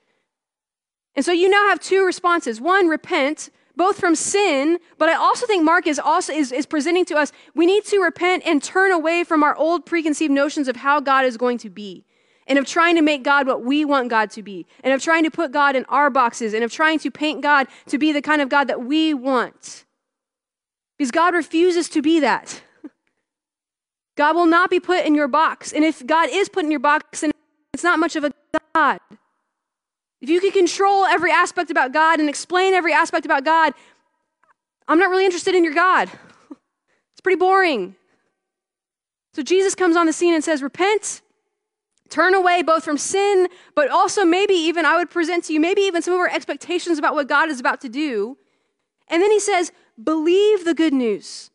And 1.15 1.23
so 1.23 1.31
you 1.31 1.49
now 1.49 1.69
have 1.69 1.79
two 1.79 2.03
responses. 2.03 2.59
One, 2.59 2.87
repent, 2.87 3.51
both 3.75 3.99
from 3.99 4.15
sin, 4.15 4.79
but 4.97 5.07
I 5.07 5.13
also 5.13 5.45
think 5.45 5.63
Mark 5.63 5.85
is 5.85 5.99
also 5.99 6.33
is, 6.33 6.51
is 6.51 6.65
presenting 6.65 7.05
to 7.05 7.15
us 7.15 7.31
we 7.53 7.67
need 7.67 7.85
to 7.85 7.99
repent 7.99 8.43
and 8.45 8.61
turn 8.61 8.91
away 8.91 9.23
from 9.23 9.43
our 9.43 9.55
old 9.55 9.85
preconceived 9.85 10.33
notions 10.33 10.67
of 10.67 10.77
how 10.77 10.99
God 10.99 11.25
is 11.25 11.37
going 11.37 11.59
to 11.59 11.69
be 11.69 12.05
and 12.51 12.59
of 12.59 12.65
trying 12.65 12.97
to 12.97 13.01
make 13.01 13.23
God 13.23 13.47
what 13.47 13.63
we 13.63 13.85
want 13.85 14.09
God 14.09 14.29
to 14.31 14.43
be, 14.43 14.65
and 14.83 14.93
of 14.93 15.01
trying 15.01 15.23
to 15.23 15.31
put 15.31 15.53
God 15.53 15.73
in 15.73 15.85
our 15.85 16.09
boxes, 16.09 16.53
and 16.53 16.65
of 16.65 16.71
trying 16.71 16.99
to 16.99 17.09
paint 17.09 17.41
God 17.41 17.65
to 17.85 17.97
be 17.97 18.11
the 18.11 18.21
kind 18.21 18.41
of 18.41 18.49
God 18.49 18.65
that 18.67 18.83
we 18.83 19.13
want. 19.13 19.85
Because 20.97 21.11
God 21.11 21.33
refuses 21.33 21.87
to 21.87 22.01
be 22.01 22.19
that. 22.19 22.61
God 24.17 24.35
will 24.35 24.47
not 24.47 24.69
be 24.69 24.81
put 24.81 25.05
in 25.05 25.15
your 25.15 25.29
box. 25.29 25.71
And 25.71 25.85
if 25.85 26.05
God 26.05 26.27
is 26.29 26.49
put 26.49 26.65
in 26.65 26.71
your 26.71 26.81
box, 26.81 27.21
then 27.21 27.31
it's 27.73 27.85
not 27.85 27.99
much 27.99 28.17
of 28.17 28.25
a 28.25 28.33
God. 28.75 28.99
If 30.19 30.29
you 30.29 30.41
can 30.41 30.51
control 30.51 31.05
every 31.05 31.31
aspect 31.31 31.71
about 31.71 31.93
God 31.93 32.19
and 32.19 32.27
explain 32.27 32.73
every 32.73 32.91
aspect 32.91 33.25
about 33.25 33.45
God, 33.45 33.73
I'm 34.89 34.99
not 34.99 35.09
really 35.09 35.23
interested 35.23 35.55
in 35.55 35.63
your 35.63 35.73
God. 35.73 36.09
It's 37.13 37.21
pretty 37.21 37.39
boring. 37.39 37.95
So 39.33 39.43
Jesus 39.43 39.75
comes 39.75 39.95
on 39.95 40.05
the 40.05 40.13
scene 40.13 40.33
and 40.33 40.43
says, 40.43 40.63
Repent 40.63 41.20
turn 42.11 42.35
away 42.35 42.61
both 42.61 42.83
from 42.83 42.97
sin, 42.97 43.47
but 43.73 43.89
also 43.89 44.23
maybe 44.23 44.53
even 44.53 44.85
I 44.85 44.97
would 44.97 45.09
present 45.09 45.45
to 45.45 45.53
you, 45.53 45.59
maybe 45.59 45.81
even 45.81 46.01
some 46.01 46.13
of 46.13 46.19
our 46.19 46.29
expectations 46.29 46.99
about 46.99 47.15
what 47.15 47.27
God 47.27 47.49
is 47.49 47.59
about 47.59 47.81
to 47.81 47.89
do. 47.89 48.37
And 49.07 49.21
then 49.21 49.31
he 49.31 49.39
says, 49.39 49.71
believe 50.01 50.65
the 50.65 50.75
good 50.75 50.93
news. 50.93 51.49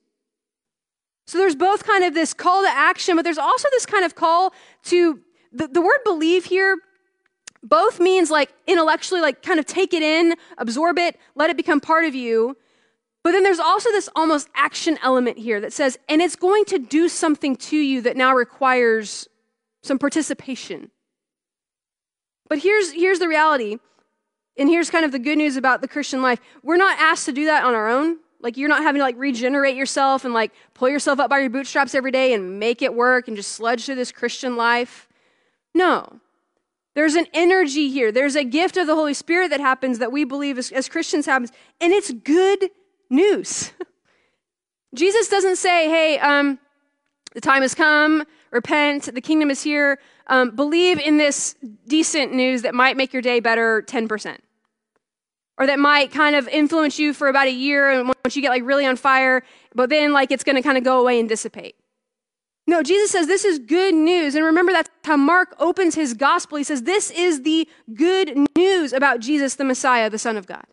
So 1.27 1.39
there's 1.39 1.57
both 1.57 1.85
kind 1.85 2.05
of 2.05 2.15
this 2.15 2.35
call 2.35 2.63
to 2.63 2.71
action, 2.71 3.17
but 3.17 3.23
there's 3.23 3.39
also 3.39 3.69
this 3.71 3.87
kind 3.87 4.05
of 4.05 4.15
call 4.15 4.55
to 4.85 5.21
the, 5.53 5.69
the 5.69 5.81
word 5.81 5.99
believe 6.05 6.47
here 6.47 6.77
both 7.63 7.99
means 7.99 8.31
like 8.31 8.53
intellectually, 8.67 9.21
like 9.21 9.43
kind 9.43 9.59
of 9.59 9.67
take 9.67 9.93
it 9.93 10.03
in, 10.03 10.35
absorb 10.59 10.99
it, 10.99 11.19
let 11.35 11.51
it 11.51 11.57
become 11.57 11.81
part 11.81 12.05
of 12.05 12.15
you. 12.15 12.57
But 13.25 13.33
then 13.33 13.43
there's 13.43 13.59
also 13.59 13.91
this 13.91 14.09
almost 14.15 14.49
action 14.55 14.99
element 15.03 15.39
here 15.39 15.61
that 15.61 15.73
says, 15.73 15.99
and 16.09 16.23
it's 16.23 16.37
going 16.37 16.65
to 16.67 16.79
do 16.79 17.09
something 17.09 17.57
to 17.57 17.77
you 17.77 18.01
that 18.03 18.17
now 18.17 18.35
requires 18.35 19.29
some 19.87 19.99
participation. 19.99 20.91
But 22.49 22.59
here's, 22.59 22.93
here's 22.93 23.19
the 23.19 23.29
reality, 23.29 23.79
and 24.57 24.69
here's 24.69 24.91
kind 24.91 25.05
of 25.05 25.13
the 25.13 25.19
good 25.19 25.39
news 25.39 25.57
about 25.57 25.81
the 25.81 25.89
Christian 25.89 26.23
life. 26.23 26.41
We're 26.63 26.77
not 26.77 26.99
asked 26.99 27.27
to 27.27 27.33
do 27.33 27.47
that 27.47 27.65
on 27.65 27.75
our 27.75 27.89
own. 27.89 28.19
Like 28.41 28.57
you're 28.57 28.69
not 28.69 28.83
having 28.83 29.01
to 29.01 29.05
like 29.05 29.17
regenerate 29.19 29.77
yourself 29.77 30.25
and 30.25 30.35
like 30.35 30.53
pull 30.75 30.89
yourself 30.89 31.19
up 31.19 31.31
by 31.31 31.41
your 31.41 31.51
bootstraps 31.51 31.95
every 31.95 32.11
day 32.11 32.35
and 32.35 32.59
make 32.59 32.83
it 32.83 32.95
work 32.95 33.29
and 33.29 33.37
just 33.37 33.53
sludge 33.53 33.87
through 33.87 33.95
this 33.97 34.13
Christian 34.13 34.57
life. 34.57 35.09
No. 35.75 36.21
There's 36.95 37.15
an 37.15 37.27
energy 37.35 37.91
here. 37.91 38.13
There's 38.13 38.37
a 38.37 38.45
gift 38.45 38.77
of 38.77 38.87
the 38.87 38.95
Holy 38.95 39.15
Spirit 39.15 39.51
that 39.51 39.61
happens 39.61 39.99
that 39.99 40.13
we 40.13 40.25
believe 40.25 40.59
as, 40.59 40.71
as 40.71 40.89
Christians 40.89 41.27
happens, 41.27 41.53
and 41.81 41.93
it's 41.93 42.11
good 42.11 42.71
news. 43.11 43.73
Jesus 44.95 45.29
doesn't 45.29 45.57
say, 45.57 45.91
hey, 45.91 46.19
um, 46.19 46.59
the 47.37 47.41
time 47.43 47.61
has 47.61 47.75
come, 47.75 48.25
repent, 48.51 49.15
the 49.15 49.21
kingdom 49.21 49.51
is 49.51 49.63
here. 49.63 49.99
Um, 50.29 50.57
believe 50.57 50.99
in 50.99 51.19
this 51.19 51.55
decent 51.87 52.33
news 52.33 52.63
that 52.63 52.75
might 52.75 52.97
make 52.97 53.13
your 53.13 53.21
day 53.21 53.41
better 53.41 53.83
10%. 53.83 54.39
Or 55.59 55.67
that 55.67 55.79
might 55.79 56.11
kind 56.11 56.35
of 56.35 56.49
influence 56.49 56.99
you 56.99 57.13
for 57.13 57.29
about 57.29 57.47
a 57.47 57.53
year 57.53 57.91
and 57.91 58.09
once 58.25 58.37
you 58.37 58.41
get 58.41 58.49
like 58.49 58.63
really 58.65 58.87
on 58.87 58.97
fire, 58.97 59.43
but 59.75 59.91
then 59.91 60.15
like 60.15 60.31
it's 60.31 60.45
going 60.45 60.57
to 60.57 60.63
kind 60.63 60.79
of 60.79 60.85
go 60.85 60.99
away 60.99 61.21
and 61.21 61.29
dissipate. 61.29 61.77
No, 62.67 62.83
Jesus 62.83 63.11
says 63.11 63.27
this 63.27 63.45
is 63.45 63.59
good 63.59 63.95
news. 63.95 64.35
And 64.35 64.43
remember, 64.43 64.73
that's 64.73 64.91
how 65.05 65.19
Mark 65.19 65.55
opens 65.59 65.95
his 65.95 66.15
gospel. 66.15 66.57
He 66.57 66.65
says, 66.65 66.85
This 66.85 67.11
is 67.11 67.43
the 67.43 67.69
good 67.95 68.35
news 68.57 68.95
about 68.95 69.21
Jesus, 69.21 69.57
the 69.57 69.65
Messiah, 69.65 70.09
the 70.09 70.19
Son 70.19 70.39
of 70.39 70.47
God. 70.47 70.65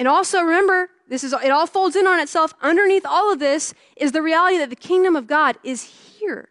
And 0.00 0.08
also 0.08 0.40
remember, 0.42 0.90
this 1.10 1.24
is 1.24 1.32
it 1.32 1.50
all 1.50 1.66
folds 1.66 1.96
in 1.96 2.06
on 2.06 2.20
itself. 2.20 2.54
Underneath 2.62 3.04
all 3.04 3.32
of 3.32 3.40
this 3.40 3.74
is 3.96 4.12
the 4.12 4.22
reality 4.22 4.58
that 4.58 4.70
the 4.70 4.76
kingdom 4.76 5.16
of 5.16 5.26
God 5.26 5.58
is 5.64 5.82
here. 5.82 6.48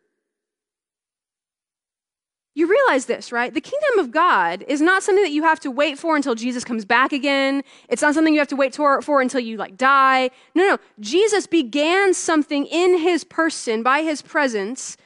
You 2.56 2.68
realize 2.68 3.06
this, 3.06 3.32
right? 3.32 3.54
The 3.54 3.62
kingdom 3.62 4.00
of 4.00 4.12
God 4.12 4.66
is 4.68 4.82
not 4.82 5.02
something 5.02 5.24
that 5.24 5.32
you 5.32 5.44
have 5.44 5.62
to 5.62 5.72
wait 5.72 5.98
for 5.98 6.18
until 6.18 6.36
Jesus 6.36 6.66
comes 6.66 6.84
back 6.84 7.14
again. 7.14 7.64
It's 7.88 8.02
not 8.02 8.14
something 8.14 8.34
you 8.34 8.42
have 8.42 8.50
to 8.50 8.58
wait 8.58 8.76
for 8.76 9.22
until 9.22 9.40
you 9.40 9.56
like 9.56 9.78
die. 9.78 10.30
No, 10.54 10.68
no. 10.68 10.78
Jesus 11.00 11.48
began 11.48 12.14
something 12.14 12.66
in 12.66 12.98
his 12.98 13.24
person 13.24 13.82
by 13.82 14.02
his 14.02 14.22
presence 14.22 14.98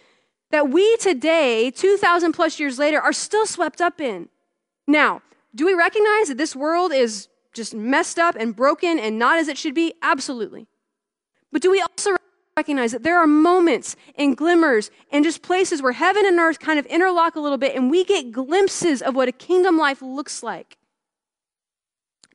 that 0.50 0.70
we 0.70 0.98
today, 0.98 1.70
2,000 1.70 2.32
plus 2.32 2.60
years 2.60 2.80
later, 2.80 3.00
are 3.00 3.14
still 3.14 3.46
swept 3.46 3.82
up 3.82 4.02
in. 4.02 4.30
Now, 4.88 5.22
do 5.54 5.68
we 5.68 5.76
recognize 5.76 6.30
that 6.30 6.40
this 6.40 6.56
world 6.56 6.92
is 6.92 7.28
just 7.54 7.74
messed 7.74 8.20
up 8.20 8.36
and 8.40 8.56
broken 8.56 9.00
and 9.00 9.18
not 9.20 9.40
as 9.40 9.48
it 9.48 9.58
should 9.58 9.76
be? 9.76 9.94
Absolutely. 10.02 10.68
But 11.52 11.62
do 11.62 11.72
we 11.72 11.82
also 11.82 12.16
recognize 12.58 12.92
that 12.92 13.04
there 13.04 13.18
are 13.18 13.28
moments 13.28 13.96
and 14.16 14.38
glimmers 14.38 14.92
and 15.12 15.24
just 15.24 15.42
places 15.42 15.82
where 15.82 15.92
heaven 15.92 16.26
and 16.26 16.40
earth 16.40 16.60
kind 16.60 16.80
of 16.80 16.86
interlock 16.88 17.36
a 17.36 17.40
little 17.40 17.58
bit 17.58 17.76
and 17.76 17.90
we 17.90 18.04
get 18.04 18.32
glimpses 18.32 19.02
of 19.02 19.16
what 19.16 19.28
a 19.28 19.32
kingdom 19.32 19.78
life 19.78 20.02
looks 20.02 20.44
like 20.44 20.78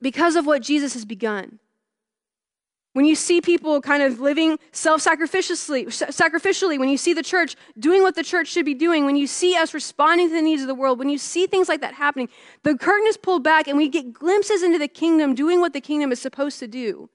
because 0.01 0.37
of 0.37 0.47
what 0.47 0.63
Jesus 0.63 0.95
has 0.95 1.05
begun. 1.05 1.59
When 2.99 3.07
you 3.07 3.15
see 3.15 3.41
people 3.41 3.81
kind 3.81 4.03
of 4.03 4.19
living 4.19 4.59
self 4.73 5.05
sacrificially, 5.05 5.87
sacrificially, 5.87 6.81
when 6.81 6.89
you 6.89 6.97
see 6.97 7.15
the 7.15 7.23
church 7.23 7.55
doing 7.79 8.03
what 8.03 8.17
the 8.17 8.25
church 8.25 8.49
should 8.49 8.65
be 8.65 8.75
doing, 8.75 9.07
when 9.07 9.15
you 9.15 9.29
see 9.29 9.55
us 9.55 9.73
responding 9.73 10.31
to 10.31 10.35
the 10.35 10.43
needs 10.43 10.63
of 10.63 10.67
the 10.67 10.75
world, 10.75 10.99
when 10.99 11.09
you 11.09 11.17
see 11.17 11.47
things 11.47 11.69
like 11.69 11.81
that 11.83 11.95
happening, 11.95 12.29
the 12.65 12.77
curtain 12.77 13.07
is 13.07 13.17
pulled 13.17 13.45
back 13.45 13.69
and 13.69 13.79
we 13.79 13.89
get 13.89 14.13
glimpses 14.13 14.65
into 14.65 14.81
the 14.81 14.89
kingdom 14.89 15.37
doing 15.37 15.61
what 15.61 15.75
the 15.75 15.81
kingdom 15.81 16.11
is 16.11 16.21
supposed 16.21 16.59
to 16.59 16.67
do. 16.67 17.09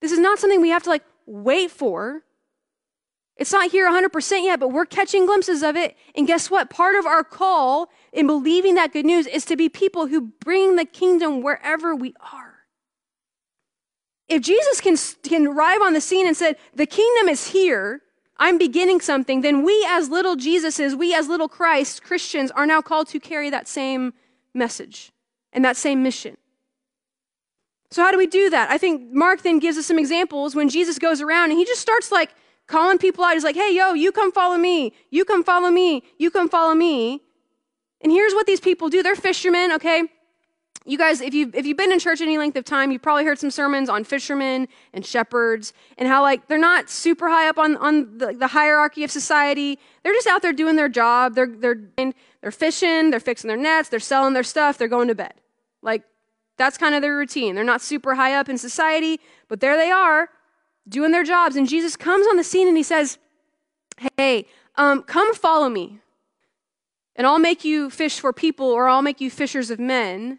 This 0.00 0.10
is 0.10 0.18
not 0.18 0.40
something 0.40 0.60
we 0.60 0.70
have 0.70 0.82
to 0.82 0.90
like 0.90 1.04
wait 1.26 1.70
for. 1.70 2.24
It's 3.36 3.52
not 3.52 3.70
here 3.70 3.88
100% 3.88 4.42
yet, 4.42 4.58
but 4.58 4.72
we're 4.72 4.84
catching 4.84 5.26
glimpses 5.26 5.62
of 5.62 5.76
it. 5.76 5.96
And 6.16 6.26
guess 6.26 6.50
what? 6.50 6.70
Part 6.70 6.96
of 6.96 7.06
our 7.06 7.22
call 7.22 7.88
in 8.12 8.26
believing 8.26 8.74
that 8.74 8.92
good 8.92 9.06
news 9.06 9.28
is 9.28 9.44
to 9.44 9.54
be 9.54 9.68
people 9.68 10.08
who 10.08 10.22
bring 10.22 10.74
the 10.74 10.84
kingdom 10.84 11.40
wherever 11.40 11.94
we 11.94 12.14
are. 12.32 12.47
If 14.28 14.42
Jesus 14.42 14.80
can, 14.80 14.96
can 15.22 15.46
arrive 15.46 15.80
on 15.80 15.94
the 15.94 16.00
scene 16.00 16.26
and 16.26 16.36
said, 16.36 16.56
the 16.74 16.86
kingdom 16.86 17.28
is 17.28 17.48
here, 17.48 18.02
I'm 18.36 18.58
beginning 18.58 19.00
something, 19.00 19.40
then 19.40 19.64
we 19.64 19.86
as 19.88 20.10
little 20.10 20.36
Jesuses, 20.36 20.96
we 20.96 21.14
as 21.14 21.28
little 21.28 21.48
Christ, 21.48 22.02
Christians, 22.02 22.50
are 22.52 22.66
now 22.66 22.80
called 22.80 23.08
to 23.08 23.20
carry 23.20 23.50
that 23.50 23.66
same 23.66 24.12
message 24.54 25.12
and 25.52 25.64
that 25.64 25.76
same 25.76 26.02
mission. 26.02 26.36
So, 27.90 28.02
how 28.02 28.12
do 28.12 28.18
we 28.18 28.26
do 28.26 28.50
that? 28.50 28.70
I 28.70 28.76
think 28.76 29.12
Mark 29.12 29.42
then 29.42 29.58
gives 29.58 29.78
us 29.78 29.86
some 29.86 29.98
examples 29.98 30.54
when 30.54 30.68
Jesus 30.68 30.98
goes 30.98 31.22
around 31.22 31.50
and 31.50 31.58
he 31.58 31.64
just 31.64 31.80
starts 31.80 32.12
like 32.12 32.34
calling 32.66 32.98
people 32.98 33.24
out. 33.24 33.32
He's 33.32 33.44
like, 33.44 33.56
hey, 33.56 33.74
yo, 33.74 33.94
you 33.94 34.12
come 34.12 34.30
follow 34.30 34.58
me. 34.58 34.92
You 35.10 35.24
come 35.24 35.42
follow 35.42 35.70
me. 35.70 36.02
You 36.18 36.30
come 36.30 36.50
follow 36.50 36.74
me. 36.74 37.22
And 38.02 38.12
here's 38.12 38.34
what 38.34 38.46
these 38.46 38.60
people 38.60 38.90
do 38.90 39.02
they're 39.02 39.16
fishermen, 39.16 39.72
okay? 39.72 40.04
You 40.88 40.96
guys, 40.96 41.20
if 41.20 41.34
you've, 41.34 41.54
if 41.54 41.66
you've 41.66 41.76
been 41.76 41.92
in 41.92 41.98
church 41.98 42.22
any 42.22 42.38
length 42.38 42.56
of 42.56 42.64
time, 42.64 42.90
you've 42.90 43.02
probably 43.02 43.26
heard 43.26 43.38
some 43.38 43.50
sermons 43.50 43.90
on 43.90 44.04
fishermen 44.04 44.68
and 44.94 45.04
shepherds 45.04 45.74
and 45.98 46.08
how, 46.08 46.22
like, 46.22 46.48
they're 46.48 46.56
not 46.56 46.88
super 46.88 47.28
high 47.28 47.46
up 47.46 47.58
on, 47.58 47.76
on 47.76 48.16
the, 48.16 48.32
the 48.32 48.46
hierarchy 48.46 49.04
of 49.04 49.10
society. 49.10 49.78
They're 50.02 50.14
just 50.14 50.26
out 50.26 50.40
there 50.40 50.54
doing 50.54 50.76
their 50.76 50.88
job. 50.88 51.34
They're, 51.34 51.46
they're, 51.46 51.78
they're 52.40 52.50
fishing, 52.50 53.10
they're 53.10 53.20
fixing 53.20 53.48
their 53.48 53.58
nets, 53.58 53.90
they're 53.90 54.00
selling 54.00 54.32
their 54.32 54.42
stuff, 54.42 54.78
they're 54.78 54.88
going 54.88 55.08
to 55.08 55.14
bed. 55.14 55.34
Like, 55.82 56.04
that's 56.56 56.78
kind 56.78 56.94
of 56.94 57.02
their 57.02 57.18
routine. 57.18 57.54
They're 57.54 57.64
not 57.64 57.82
super 57.82 58.14
high 58.14 58.32
up 58.32 58.48
in 58.48 58.56
society, 58.56 59.20
but 59.46 59.60
there 59.60 59.76
they 59.76 59.90
are 59.90 60.30
doing 60.88 61.12
their 61.12 61.22
jobs. 61.22 61.54
And 61.54 61.68
Jesus 61.68 61.96
comes 61.96 62.26
on 62.26 62.38
the 62.38 62.44
scene 62.44 62.66
and 62.66 62.78
he 62.78 62.82
says, 62.82 63.18
Hey, 64.16 64.46
um, 64.76 65.02
come 65.02 65.34
follow 65.34 65.68
me. 65.68 65.98
And 67.14 67.26
I'll 67.26 67.38
make 67.38 67.62
you 67.62 67.90
fish 67.90 68.18
for 68.20 68.32
people, 68.32 68.66
or 68.66 68.88
I'll 68.88 69.02
make 69.02 69.20
you 69.20 69.30
fishers 69.30 69.70
of 69.70 69.78
men. 69.78 70.38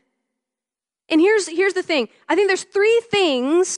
And 1.09 1.19
here's, 1.19 1.47
here's 1.47 1.73
the 1.73 1.83
thing 1.83 2.07
I 2.27 2.35
think 2.35 2.47
there's 2.47 2.63
three 2.63 3.01
things 3.09 3.77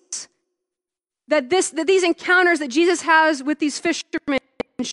that, 1.28 1.50
this, 1.50 1.70
that 1.72 1.88
these 1.88 2.04
encounters 2.04 2.60
that 2.60 2.70
Jesus 2.70 3.02
has 3.02 3.42
with 3.44 3.60
these 3.60 3.80
fishermen 3.80 4.40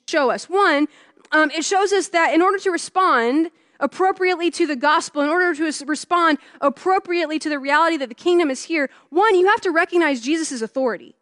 show 0.06 0.30
us. 0.30 0.48
One, 0.48 0.86
um, 1.32 1.50
it 1.50 1.64
shows 1.64 1.92
us 1.92 2.08
that 2.08 2.32
in 2.32 2.42
order 2.42 2.58
to 2.58 2.70
respond, 2.70 3.50
appropriately 3.80 4.50
to 4.52 4.66
the 4.66 4.76
gospel, 4.76 5.22
in 5.22 5.28
order 5.28 5.54
to 5.54 5.84
respond 5.86 6.38
appropriately 6.60 7.38
to 7.38 7.48
the 7.48 7.58
reality 7.58 7.96
that 7.96 8.08
the 8.08 8.14
kingdom 8.14 8.50
is 8.50 8.64
here, 8.64 8.90
one, 9.10 9.34
you 9.34 9.46
have 9.46 9.60
to 9.62 9.70
recognize 9.70 10.20
Jesus' 10.20 10.62
authority. 10.62 11.14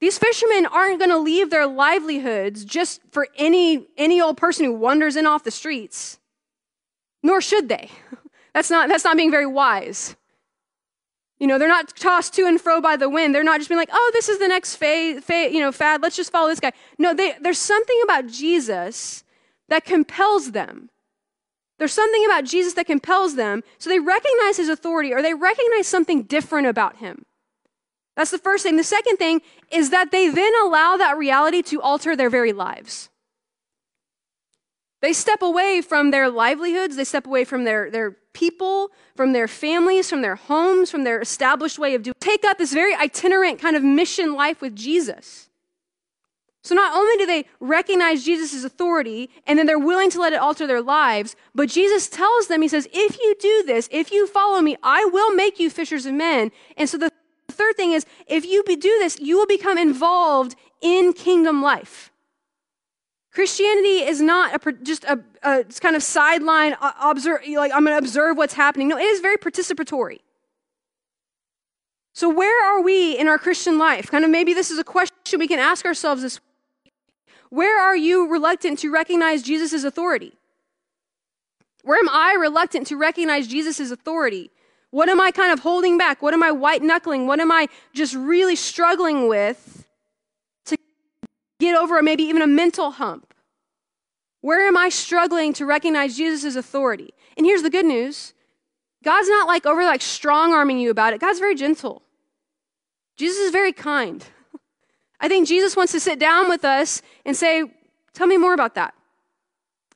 These 0.00 0.18
fishermen 0.18 0.66
aren't 0.66 0.98
going 0.98 1.10
to 1.10 1.18
leave 1.18 1.50
their 1.50 1.66
livelihoods 1.66 2.64
just 2.64 3.00
for 3.12 3.28
any, 3.36 3.86
any 3.96 4.20
old 4.20 4.36
person 4.36 4.64
who 4.64 4.72
wanders 4.72 5.14
in 5.14 5.26
off 5.26 5.44
the 5.44 5.52
streets, 5.52 6.18
nor 7.22 7.40
should 7.40 7.68
they. 7.68 7.90
That's 8.54 8.70
not, 8.70 8.88
that's 8.88 9.04
not 9.04 9.16
being 9.16 9.30
very 9.30 9.46
wise. 9.46 10.16
You 11.38 11.46
know, 11.48 11.58
they're 11.58 11.68
not 11.68 11.96
tossed 11.96 12.34
to 12.34 12.46
and 12.46 12.60
fro 12.60 12.80
by 12.80 12.96
the 12.96 13.08
wind. 13.08 13.34
They're 13.34 13.42
not 13.42 13.58
just 13.58 13.68
being 13.68 13.78
like, 13.78 13.90
oh, 13.92 14.10
this 14.12 14.28
is 14.28 14.38
the 14.38 14.46
next 14.46 14.76
fad, 14.76 15.24
fad 15.24 15.52
you 15.52 15.60
know, 15.60 15.72
fad. 15.72 16.00
Let's 16.00 16.16
just 16.16 16.30
follow 16.30 16.48
this 16.48 16.60
guy. 16.60 16.72
No, 16.98 17.14
they, 17.14 17.34
there's 17.40 17.58
something 17.58 18.00
about 18.04 18.28
Jesus 18.28 19.24
that 19.68 19.84
compels 19.84 20.52
them. 20.52 20.90
There's 21.78 21.92
something 21.92 22.24
about 22.26 22.44
Jesus 22.44 22.74
that 22.74 22.86
compels 22.86 23.34
them. 23.34 23.64
So 23.78 23.90
they 23.90 23.98
recognize 23.98 24.56
his 24.56 24.68
authority 24.68 25.12
or 25.12 25.20
they 25.20 25.34
recognize 25.34 25.88
something 25.88 26.22
different 26.22 26.68
about 26.68 26.98
him. 26.98 27.24
That's 28.14 28.30
the 28.30 28.38
first 28.38 28.62
thing. 28.62 28.76
The 28.76 28.84
second 28.84 29.16
thing 29.16 29.40
is 29.70 29.90
that 29.90 30.12
they 30.12 30.28
then 30.28 30.52
allow 30.62 30.96
that 30.96 31.16
reality 31.16 31.62
to 31.62 31.80
alter 31.80 32.14
their 32.14 32.30
very 32.30 32.52
lives. 32.52 33.08
They 35.02 35.12
step 35.12 35.42
away 35.42 35.82
from 35.82 36.12
their 36.12 36.30
livelihoods, 36.30 36.94
they 36.94 37.02
step 37.04 37.26
away 37.26 37.44
from 37.44 37.64
their, 37.64 37.90
their 37.90 38.12
people, 38.32 38.92
from 39.16 39.32
their 39.32 39.48
families, 39.48 40.08
from 40.08 40.22
their 40.22 40.36
homes, 40.36 40.92
from 40.92 41.02
their 41.02 41.20
established 41.20 41.76
way 41.76 41.96
of 41.96 42.04
doing. 42.04 42.14
Take 42.20 42.44
up 42.44 42.56
this 42.56 42.72
very 42.72 42.94
itinerant 42.94 43.60
kind 43.60 43.74
of 43.74 43.82
mission 43.82 44.34
life 44.34 44.60
with 44.60 44.76
Jesus. 44.76 45.48
So 46.62 46.76
not 46.76 46.94
only 46.94 47.16
do 47.16 47.26
they 47.26 47.46
recognize 47.58 48.24
Jesus' 48.24 48.62
authority 48.62 49.28
and 49.44 49.58
then 49.58 49.66
they're 49.66 49.76
willing 49.76 50.08
to 50.10 50.20
let 50.20 50.32
it 50.32 50.36
alter 50.36 50.68
their 50.68 50.80
lives, 50.80 51.34
but 51.52 51.68
Jesus 51.68 52.08
tells 52.08 52.46
them, 52.46 52.62
He 52.62 52.68
says, 52.68 52.86
if 52.92 53.18
you 53.18 53.34
do 53.40 53.64
this, 53.66 53.88
if 53.90 54.12
you 54.12 54.28
follow 54.28 54.60
me, 54.60 54.76
I 54.84 55.04
will 55.06 55.34
make 55.34 55.58
you 55.58 55.68
fishers 55.68 56.06
of 56.06 56.14
men. 56.14 56.52
And 56.76 56.88
so 56.88 56.96
the 56.96 57.10
third 57.48 57.76
thing 57.76 57.90
is, 57.90 58.06
if 58.28 58.46
you 58.46 58.62
do 58.64 58.76
this, 59.00 59.18
you 59.18 59.36
will 59.36 59.46
become 59.46 59.76
involved 59.76 60.54
in 60.80 61.12
kingdom 61.12 61.60
life. 61.60 62.11
Christianity 63.32 64.02
is 64.04 64.20
not 64.20 64.54
a, 64.54 64.72
just 64.72 65.04
a, 65.04 65.18
a 65.42 65.64
kind 65.80 65.96
of 65.96 66.02
sideline, 66.02 66.76
observe, 67.02 67.40
like 67.48 67.72
I'm 67.72 67.84
going 67.84 67.94
to 67.94 67.98
observe 67.98 68.36
what's 68.36 68.54
happening. 68.54 68.88
No, 68.88 68.98
it 68.98 69.04
is 69.04 69.20
very 69.20 69.38
participatory. 69.38 70.20
So, 72.12 72.28
where 72.28 72.62
are 72.62 72.82
we 72.82 73.18
in 73.18 73.26
our 73.28 73.38
Christian 73.38 73.78
life? 73.78 74.10
Kind 74.10 74.24
of 74.24 74.30
maybe 74.30 74.52
this 74.52 74.70
is 74.70 74.78
a 74.78 74.84
question 74.84 75.40
we 75.40 75.48
can 75.48 75.58
ask 75.58 75.86
ourselves 75.86 76.20
this 76.20 76.40
week. 76.84 76.92
where 77.48 77.80
are 77.80 77.96
you 77.96 78.30
reluctant 78.30 78.78
to 78.80 78.92
recognize 78.92 79.42
Jesus' 79.42 79.82
authority? 79.82 80.34
Where 81.84 81.98
am 81.98 82.10
I 82.10 82.34
reluctant 82.38 82.86
to 82.88 82.98
recognize 82.98 83.48
Jesus' 83.48 83.90
authority? 83.90 84.50
What 84.90 85.08
am 85.08 85.22
I 85.22 85.30
kind 85.30 85.52
of 85.52 85.60
holding 85.60 85.96
back? 85.96 86.20
What 86.20 86.34
am 86.34 86.42
I 86.42 86.52
white 86.52 86.82
knuckling? 86.82 87.26
What 87.26 87.40
am 87.40 87.50
I 87.50 87.68
just 87.94 88.14
really 88.14 88.56
struggling 88.56 89.26
with 89.26 89.81
get 91.62 91.76
over 91.76 92.02
maybe 92.02 92.24
even 92.24 92.42
a 92.42 92.46
mental 92.46 92.90
hump? 92.90 93.32
Where 94.40 94.66
am 94.66 94.76
I 94.76 94.88
struggling 94.88 95.52
to 95.54 95.64
recognize 95.64 96.16
Jesus' 96.16 96.56
authority? 96.56 97.14
And 97.36 97.46
here's 97.46 97.62
the 97.62 97.70
good 97.70 97.86
news 97.86 98.34
God's 99.02 99.28
not 99.28 99.46
like 99.46 99.64
over 99.66 99.84
like 99.84 100.02
strong 100.02 100.52
arming 100.52 100.78
you 100.78 100.90
about 100.90 101.12
it. 101.12 101.20
God's 101.20 101.38
very 101.38 101.54
gentle. 101.54 102.02
Jesus 103.16 103.38
is 103.38 103.52
very 103.52 103.72
kind. 103.72 104.24
I 105.20 105.28
think 105.28 105.48
Jesus 105.48 105.76
wants 105.76 105.92
to 105.92 106.00
sit 106.00 106.18
down 106.18 106.48
with 106.48 106.64
us 106.64 107.02
and 107.24 107.36
say, 107.36 107.64
Tell 108.12 108.26
me 108.26 108.36
more 108.36 108.52
about 108.52 108.74
that. 108.74 108.94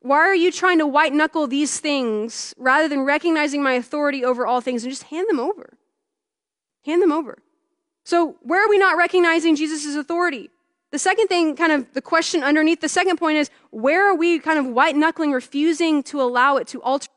Why 0.01 0.19
are 0.19 0.35
you 0.35 0.53
trying 0.53 0.79
to 0.79 0.87
white 0.87 1.13
knuckle 1.13 1.47
these 1.47 1.81
things 1.81 2.55
rather 2.57 2.89
than 2.89 3.01
recognizing 3.01 3.63
my 3.63 3.73
authority 3.73 4.25
over 4.25 4.47
all 4.47 4.61
things 4.61 4.85
and 4.85 4.93
just 4.93 5.05
hand 5.05 5.27
them 5.29 5.41
over? 5.41 5.77
Hand 6.85 7.03
them 7.03 7.13
over. 7.13 7.39
So, 8.05 8.37
where 8.43 8.65
are 8.65 8.69
we 8.69 8.79
not 8.79 8.97
recognizing 8.97 9.57
Jesus' 9.57 9.97
authority? 9.97 10.51
The 10.97 11.01
second 11.01 11.29
thing, 11.29 11.57
kind 11.57 11.73
of 11.73 11.93
the 11.93 12.01
question 12.01 12.43
underneath 12.43 12.81
the 12.81 12.89
second 12.89 13.19
point 13.19 13.37
is 13.37 13.51
where 13.69 14.11
are 14.11 14.15
we 14.15 14.39
kind 14.39 14.59
of 14.59 14.65
white 14.65 14.97
knuckling, 14.97 15.31
refusing 15.31 16.03
to 16.05 16.23
allow 16.23 16.57
it 16.57 16.69
to 16.69 16.81
alter? 16.81 17.11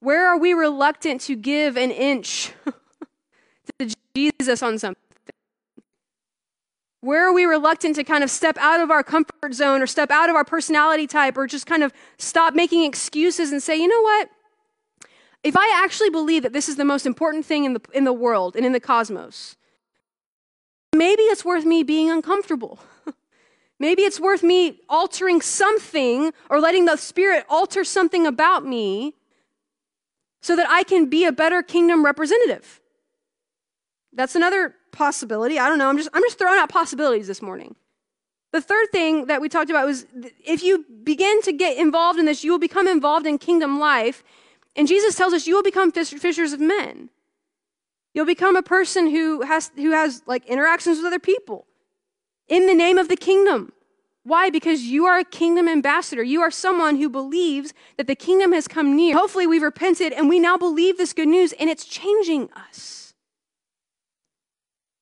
Where 0.00 0.28
are 0.28 0.38
we 0.38 0.52
reluctant 0.52 1.22
to 1.22 1.34
give 1.34 1.78
an 1.78 1.92
inch 1.92 2.52
to 3.78 3.94
Jesus 4.14 4.62
on 4.62 4.78
something? 4.78 5.02
Where 7.00 7.26
are 7.26 7.32
we 7.32 7.46
reluctant 7.46 7.96
to 7.96 8.04
kind 8.04 8.22
of 8.22 8.30
step 8.30 8.58
out 8.58 8.80
of 8.80 8.90
our 8.90 9.02
comfort 9.02 9.54
zone 9.54 9.80
or 9.80 9.86
step 9.86 10.10
out 10.10 10.28
of 10.28 10.36
our 10.36 10.44
personality 10.44 11.06
type 11.06 11.38
or 11.38 11.46
just 11.46 11.64
kind 11.64 11.82
of 11.82 11.94
stop 12.18 12.52
making 12.52 12.84
excuses 12.84 13.50
and 13.50 13.62
say, 13.62 13.80
you 13.80 13.88
know 13.88 14.02
what? 14.02 14.28
If 15.42 15.56
I 15.56 15.82
actually 15.82 16.10
believe 16.10 16.42
that 16.42 16.52
this 16.52 16.68
is 16.68 16.76
the 16.76 16.84
most 16.84 17.06
important 17.06 17.46
thing 17.46 17.64
in 17.64 17.72
the, 17.72 17.80
in 17.94 18.04
the 18.04 18.12
world 18.12 18.56
and 18.56 18.66
in 18.66 18.72
the 18.72 18.78
cosmos, 18.78 19.56
maybe 20.94 21.22
it's 21.22 21.46
worth 21.46 21.64
me 21.64 21.82
being 21.82 22.10
uncomfortable. 22.10 22.78
Maybe 23.80 24.02
it's 24.02 24.20
worth 24.20 24.44
me 24.44 24.78
altering 24.88 25.40
something 25.40 26.32
or 26.48 26.60
letting 26.60 26.84
the 26.84 26.96
Spirit 26.96 27.44
alter 27.48 27.82
something 27.82 28.26
about 28.26 28.64
me 28.64 29.14
so 30.40 30.54
that 30.54 30.68
I 30.70 30.84
can 30.84 31.06
be 31.06 31.24
a 31.24 31.32
better 31.32 31.62
kingdom 31.62 32.04
representative. 32.04 32.80
That's 34.12 34.36
another 34.36 34.74
possibility. 34.92 35.58
I 35.58 35.68
don't 35.68 35.78
know. 35.78 35.88
I'm 35.88 35.96
just, 35.96 36.10
I'm 36.12 36.22
just 36.22 36.38
throwing 36.38 36.58
out 36.58 36.68
possibilities 36.68 37.26
this 37.26 37.42
morning. 37.42 37.74
The 38.52 38.60
third 38.60 38.90
thing 38.90 39.26
that 39.26 39.40
we 39.40 39.48
talked 39.48 39.70
about 39.70 39.86
was 39.86 40.06
if 40.44 40.62
you 40.62 40.84
begin 41.04 41.40
to 41.42 41.52
get 41.52 41.78
involved 41.78 42.18
in 42.18 42.26
this, 42.26 42.44
you 42.44 42.50
will 42.50 42.58
become 42.58 42.88
involved 42.88 43.26
in 43.26 43.38
kingdom 43.38 43.78
life. 43.78 44.24
And 44.76 44.88
Jesus 44.88 45.14
tells 45.14 45.32
us 45.32 45.46
you 45.46 45.54
will 45.54 45.62
become 45.62 45.92
fishers 45.92 46.52
of 46.52 46.60
men. 46.60 47.10
You'll 48.12 48.26
become 48.26 48.56
a 48.56 48.62
person 48.62 49.08
who 49.08 49.42
has, 49.42 49.70
who 49.76 49.92
has 49.92 50.22
like 50.26 50.44
interactions 50.46 50.98
with 50.98 51.06
other 51.06 51.20
people 51.20 51.66
in 52.50 52.66
the 52.66 52.74
name 52.74 52.98
of 52.98 53.08
the 53.08 53.16
kingdom. 53.16 53.72
Why? 54.22 54.50
Because 54.50 54.82
you 54.82 55.06
are 55.06 55.18
a 55.18 55.24
kingdom 55.24 55.66
ambassador. 55.66 56.22
You 56.22 56.42
are 56.42 56.50
someone 56.50 56.96
who 56.96 57.08
believes 57.08 57.72
that 57.96 58.06
the 58.06 58.14
kingdom 58.14 58.52
has 58.52 58.68
come 58.68 58.94
near. 58.94 59.16
Hopefully, 59.16 59.46
we've 59.46 59.62
repented 59.62 60.12
and 60.12 60.28
we 60.28 60.38
now 60.38 60.58
believe 60.58 60.98
this 60.98 61.14
good 61.14 61.28
news 61.28 61.54
and 61.54 61.70
it's 61.70 61.86
changing 61.86 62.50
us. 62.52 63.14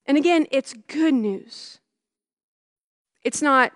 And 0.06 0.16
again, 0.16 0.46
it's 0.52 0.72
good 0.86 1.14
news. 1.14 1.80
It's 3.24 3.42
not 3.42 3.72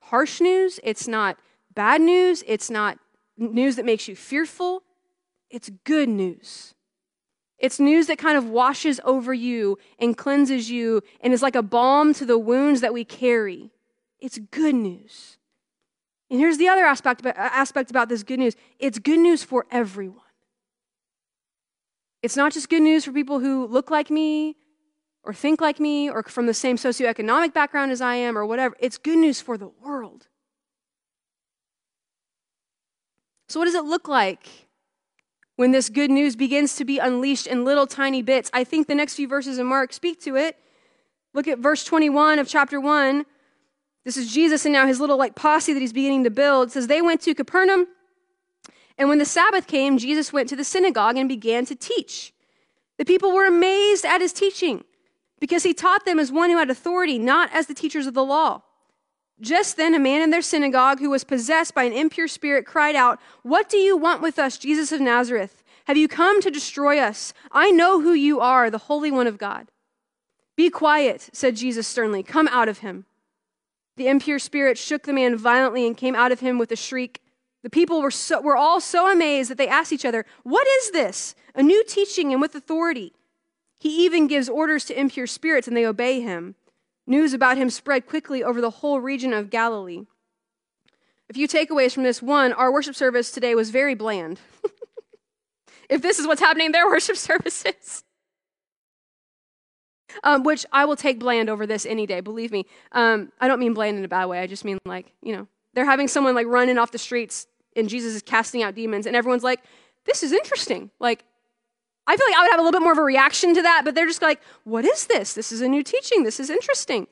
harsh 0.00 0.40
news, 0.40 0.80
it's 0.82 1.06
not 1.06 1.36
bad 1.74 2.00
news, 2.00 2.42
it's 2.46 2.70
not 2.70 2.98
news 3.36 3.76
that 3.76 3.84
makes 3.84 4.08
you 4.08 4.16
fearful. 4.16 4.82
It's 5.50 5.70
good 5.84 6.08
news. 6.08 6.74
It's 7.58 7.80
news 7.80 8.06
that 8.06 8.18
kind 8.18 8.38
of 8.38 8.48
washes 8.48 9.00
over 9.04 9.34
you 9.34 9.78
and 9.98 10.16
cleanses 10.16 10.70
you 10.70 11.02
and 11.20 11.32
is 11.32 11.42
like 11.42 11.56
a 11.56 11.62
balm 11.62 12.14
to 12.14 12.24
the 12.24 12.38
wounds 12.38 12.80
that 12.80 12.92
we 12.92 13.04
carry. 13.04 13.72
It's 14.20 14.38
good 14.38 14.74
news. 14.74 15.38
And 16.30 16.38
here's 16.38 16.58
the 16.58 16.68
other 16.68 16.84
aspect 16.84 17.20
about, 17.20 17.36
aspect 17.36 17.90
about 17.90 18.08
this 18.08 18.22
good 18.22 18.38
news 18.38 18.54
it's 18.78 18.98
good 18.98 19.18
news 19.18 19.42
for 19.42 19.66
everyone. 19.70 20.22
It's 22.22 22.36
not 22.36 22.52
just 22.52 22.68
good 22.68 22.82
news 22.82 23.04
for 23.04 23.12
people 23.12 23.40
who 23.40 23.66
look 23.66 23.90
like 23.90 24.10
me 24.10 24.56
or 25.22 25.32
think 25.32 25.60
like 25.60 25.80
me 25.80 26.10
or 26.10 26.22
from 26.22 26.46
the 26.46 26.54
same 26.54 26.76
socioeconomic 26.76 27.52
background 27.52 27.92
as 27.92 28.00
I 28.00 28.14
am 28.16 28.36
or 28.36 28.46
whatever. 28.46 28.76
It's 28.80 28.98
good 28.98 29.18
news 29.18 29.40
for 29.40 29.56
the 29.56 29.68
world. 29.68 30.26
So, 33.48 33.58
what 33.58 33.66
does 33.66 33.74
it 33.74 33.84
look 33.84 34.08
like 34.08 34.67
when 35.58 35.72
this 35.72 35.88
good 35.88 36.08
news 36.08 36.36
begins 36.36 36.76
to 36.76 36.84
be 36.84 37.00
unleashed 37.00 37.48
in 37.48 37.64
little 37.64 37.84
tiny 37.84 38.22
bits? 38.22 38.48
I 38.52 38.62
think 38.62 38.86
the 38.86 38.94
next 38.94 39.14
few 39.14 39.26
verses 39.26 39.58
in 39.58 39.66
Mark 39.66 39.92
speak 39.92 40.20
to 40.22 40.36
it. 40.36 40.56
Look 41.34 41.48
at 41.48 41.58
verse 41.58 41.82
21 41.82 42.38
of 42.38 42.46
chapter 42.46 42.80
1. 42.80 43.26
This 44.04 44.16
is 44.16 44.32
Jesus 44.32 44.64
and 44.64 44.72
now 44.72 44.86
his 44.86 45.00
little 45.00 45.16
like 45.16 45.34
posse 45.34 45.72
that 45.72 45.80
he's 45.80 45.92
beginning 45.92 46.22
to 46.22 46.30
build. 46.30 46.68
It 46.68 46.70
says, 46.70 46.86
They 46.86 47.02
went 47.02 47.20
to 47.22 47.34
Capernaum, 47.34 47.88
and 48.96 49.08
when 49.08 49.18
the 49.18 49.24
Sabbath 49.24 49.66
came, 49.66 49.98
Jesus 49.98 50.32
went 50.32 50.48
to 50.48 50.54
the 50.56 50.62
synagogue 50.62 51.16
and 51.16 51.28
began 51.28 51.66
to 51.66 51.74
teach. 51.74 52.32
The 52.96 53.04
people 53.04 53.34
were 53.34 53.46
amazed 53.46 54.04
at 54.04 54.20
his 54.20 54.32
teaching 54.32 54.84
because 55.40 55.64
he 55.64 55.74
taught 55.74 56.04
them 56.04 56.20
as 56.20 56.30
one 56.30 56.50
who 56.50 56.58
had 56.58 56.70
authority, 56.70 57.18
not 57.18 57.50
as 57.52 57.66
the 57.66 57.74
teachers 57.74 58.06
of 58.06 58.14
the 58.14 58.24
law. 58.24 58.62
Just 59.40 59.76
then, 59.76 59.94
a 59.94 60.00
man 60.00 60.22
in 60.22 60.30
their 60.30 60.42
synagogue 60.42 60.98
who 60.98 61.10
was 61.10 61.22
possessed 61.22 61.74
by 61.74 61.84
an 61.84 61.92
impure 61.92 62.28
spirit 62.28 62.66
cried 62.66 62.96
out, 62.96 63.20
What 63.42 63.68
do 63.68 63.76
you 63.76 63.96
want 63.96 64.20
with 64.20 64.38
us, 64.38 64.58
Jesus 64.58 64.90
of 64.90 65.00
Nazareth? 65.00 65.62
Have 65.86 65.96
you 65.96 66.08
come 66.08 66.42
to 66.42 66.50
destroy 66.50 66.98
us? 66.98 67.32
I 67.52 67.70
know 67.70 68.00
who 68.00 68.12
you 68.12 68.40
are, 68.40 68.68
the 68.68 68.78
Holy 68.78 69.10
One 69.10 69.26
of 69.26 69.38
God. 69.38 69.68
Be 70.56 70.70
quiet, 70.70 71.30
said 71.32 71.54
Jesus 71.54 71.86
sternly. 71.86 72.22
Come 72.22 72.48
out 72.48 72.68
of 72.68 72.78
him. 72.78 73.06
The 73.96 74.08
impure 74.08 74.40
spirit 74.40 74.76
shook 74.76 75.04
the 75.04 75.12
man 75.12 75.36
violently 75.36 75.86
and 75.86 75.96
came 75.96 76.16
out 76.16 76.32
of 76.32 76.40
him 76.40 76.58
with 76.58 76.72
a 76.72 76.76
shriek. 76.76 77.22
The 77.62 77.70
people 77.70 78.02
were, 78.02 78.10
so, 78.10 78.40
were 78.40 78.56
all 78.56 78.80
so 78.80 79.10
amazed 79.10 79.50
that 79.50 79.58
they 79.58 79.68
asked 79.68 79.92
each 79.92 80.04
other, 80.04 80.26
What 80.42 80.66
is 80.66 80.90
this? 80.90 81.34
A 81.54 81.62
new 81.62 81.84
teaching 81.84 82.32
and 82.32 82.40
with 82.40 82.54
authority. 82.54 83.12
He 83.78 84.04
even 84.04 84.26
gives 84.26 84.48
orders 84.48 84.84
to 84.86 84.98
impure 84.98 85.26
spirits 85.26 85.68
and 85.68 85.76
they 85.76 85.86
obey 85.86 86.20
him. 86.20 86.56
News 87.08 87.32
about 87.32 87.56
him 87.56 87.70
spread 87.70 88.06
quickly 88.06 88.44
over 88.44 88.60
the 88.60 88.68
whole 88.68 89.00
region 89.00 89.32
of 89.32 89.48
Galilee. 89.48 90.04
A 91.30 91.32
few 91.32 91.48
takeaways 91.48 91.92
from 91.92 92.02
this 92.02 92.20
one, 92.20 92.52
our 92.52 92.70
worship 92.70 92.94
service 92.94 93.30
today 93.30 93.54
was 93.54 93.70
very 93.70 93.94
bland. 93.94 94.38
if 95.88 96.02
this 96.02 96.18
is 96.18 96.26
what's 96.26 96.42
happening 96.42 96.66
in 96.66 96.72
their 96.72 96.86
worship 96.90 97.16
services. 97.16 98.04
Um, 100.22 100.42
which 100.42 100.66
I 100.70 100.84
will 100.84 100.96
take 100.96 101.18
bland 101.18 101.48
over 101.48 101.66
this 101.66 101.86
any 101.86 102.06
day, 102.06 102.20
believe 102.20 102.52
me. 102.52 102.66
Um, 102.92 103.32
I 103.40 103.48
don't 103.48 103.58
mean 103.58 103.72
bland 103.72 103.96
in 103.96 104.04
a 104.04 104.08
bad 104.08 104.26
way. 104.26 104.40
I 104.40 104.46
just 104.46 104.64
mean 104.64 104.78
like, 104.84 105.12
you 105.22 105.34
know, 105.34 105.48
they're 105.72 105.86
having 105.86 106.08
someone 106.08 106.34
like 106.34 106.46
running 106.46 106.76
off 106.76 106.92
the 106.92 106.98
streets 106.98 107.46
and 107.74 107.88
Jesus 107.88 108.14
is 108.14 108.22
casting 108.22 108.62
out 108.62 108.74
demons, 108.74 109.06
and 109.06 109.16
everyone's 109.16 109.44
like, 109.44 109.60
this 110.04 110.22
is 110.22 110.32
interesting. 110.32 110.90
Like, 110.98 111.24
I 112.08 112.16
feel 112.16 112.26
like 112.26 112.36
I 112.36 112.42
would 112.42 112.50
have 112.50 112.58
a 112.58 112.62
little 112.62 112.72
bit 112.80 112.82
more 112.82 112.92
of 112.92 112.98
a 112.98 113.02
reaction 113.02 113.54
to 113.54 113.62
that, 113.62 113.82
but 113.84 113.94
they're 113.94 114.06
just 114.06 114.22
like, 114.22 114.40
what 114.64 114.86
is 114.86 115.06
this? 115.06 115.34
This 115.34 115.52
is 115.52 115.60
a 115.60 115.68
new 115.68 115.82
teaching. 115.82 116.24
This 116.24 116.40
is 116.40 116.48
interesting. 116.48 117.06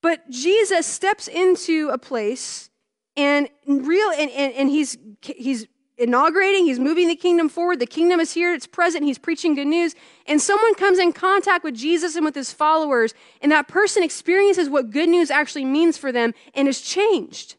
But 0.00 0.30
Jesus 0.30 0.86
steps 0.86 1.26
into 1.26 1.88
a 1.88 1.98
place 1.98 2.70
and 3.16 3.48
real 3.66 4.10
and, 4.10 4.30
and, 4.30 4.52
and 4.54 4.70
he's 4.70 4.96
he's 5.22 5.66
inaugurating, 5.96 6.66
he's 6.66 6.78
moving 6.78 7.08
the 7.08 7.16
kingdom 7.16 7.48
forward. 7.48 7.80
The 7.80 7.86
kingdom 7.86 8.20
is 8.20 8.32
here, 8.32 8.54
it's 8.54 8.68
present, 8.68 9.04
he's 9.04 9.18
preaching 9.18 9.56
good 9.56 9.66
news. 9.66 9.96
And 10.26 10.40
someone 10.40 10.76
comes 10.76 11.00
in 11.00 11.12
contact 11.12 11.64
with 11.64 11.74
Jesus 11.74 12.14
and 12.14 12.24
with 12.24 12.36
his 12.36 12.52
followers, 12.52 13.12
and 13.42 13.50
that 13.50 13.66
person 13.66 14.04
experiences 14.04 14.70
what 14.70 14.90
good 14.90 15.08
news 15.08 15.32
actually 15.32 15.64
means 15.64 15.98
for 15.98 16.12
them 16.12 16.32
and 16.54 16.68
is 16.68 16.80
changed. 16.80 17.56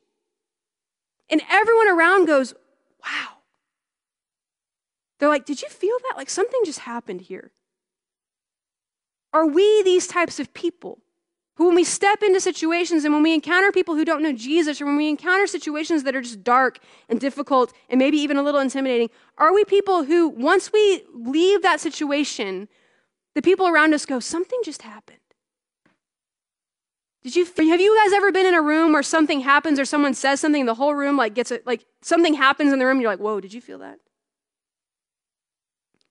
And 1.29 1.41
everyone 1.49 1.89
around 1.89 2.25
goes, 2.25 2.53
wow. 3.03 3.38
They're 5.19 5.29
like, 5.29 5.45
Did 5.45 5.61
you 5.61 5.69
feel 5.69 5.97
that? 6.09 6.17
Like 6.17 6.29
something 6.29 6.61
just 6.65 6.79
happened 6.79 7.21
here. 7.21 7.51
Are 9.31 9.45
we 9.45 9.83
these 9.83 10.07
types 10.07 10.39
of 10.39 10.53
people 10.53 10.99
who, 11.55 11.67
when 11.67 11.75
we 11.75 11.83
step 11.83 12.23
into 12.23 12.39
situations 12.39 13.03
and 13.03 13.13
when 13.13 13.21
we 13.21 13.33
encounter 13.33 13.71
people 13.71 13.95
who 13.95 14.05
don't 14.05 14.23
know 14.23 14.31
Jesus, 14.31 14.81
or 14.81 14.85
when 14.85 14.95
we 14.95 15.09
encounter 15.09 15.45
situations 15.45 16.03
that 16.03 16.15
are 16.15 16.21
just 16.21 16.43
dark 16.43 16.79
and 17.09 17.19
difficult 17.19 17.73
and 17.89 17.99
maybe 17.99 18.17
even 18.17 18.37
a 18.37 18.41
little 18.41 18.61
intimidating, 18.61 19.09
are 19.37 19.53
we 19.53 19.65
people 19.65 20.05
who, 20.05 20.29
once 20.29 20.71
we 20.71 21.03
leave 21.13 21.61
that 21.61 21.79
situation, 21.79 22.69
the 23.35 23.41
people 23.41 23.67
around 23.67 23.93
us 23.93 24.05
go, 24.05 24.19
Something 24.19 24.61
just 24.63 24.81
happened? 24.81 25.19
Did 27.21 27.35
you 27.35 27.45
have 27.45 27.81
you 27.81 28.01
guys 28.03 28.13
ever 28.13 28.31
been 28.31 28.45
in 28.45 28.53
a 28.53 28.61
room 28.61 28.93
where 28.93 29.03
something 29.03 29.41
happens 29.41 29.77
or 29.77 29.85
someone 29.85 30.13
says 30.13 30.39
something, 30.39 30.65
the 30.65 30.75
whole 30.75 30.95
room 30.95 31.17
like 31.17 31.33
gets 31.33 31.51
it 31.51 31.67
like 31.67 31.85
something 32.01 32.33
happens 32.33 32.71
in 32.71 32.79
the 32.79 32.85
room, 32.85 32.97
and 32.97 33.01
you're 33.01 33.11
like, 33.11 33.19
whoa, 33.19 33.41
did 33.41 33.53
you 33.53 33.59
feel 33.59 33.79
that? 33.79 33.99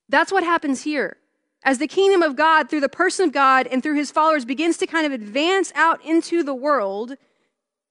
That's 0.09 0.33
what 0.33 0.45
happens 0.45 0.83
here. 0.83 1.17
As 1.65 1.79
the 1.79 1.89
kingdom 1.89 2.23
of 2.23 2.37
God, 2.37 2.71
through 2.71 2.81
the 2.81 2.89
person 2.89 3.27
of 3.27 3.33
God 3.33 3.67
and 3.67 3.83
through 3.83 3.97
his 3.97 4.11
followers, 4.11 4.45
begins 4.45 4.77
to 4.79 4.87
kind 4.87 5.07
of 5.07 5.13
advance 5.13 5.73
out 5.75 6.05
into 6.05 6.43
the 6.43 6.55
world, 6.55 7.17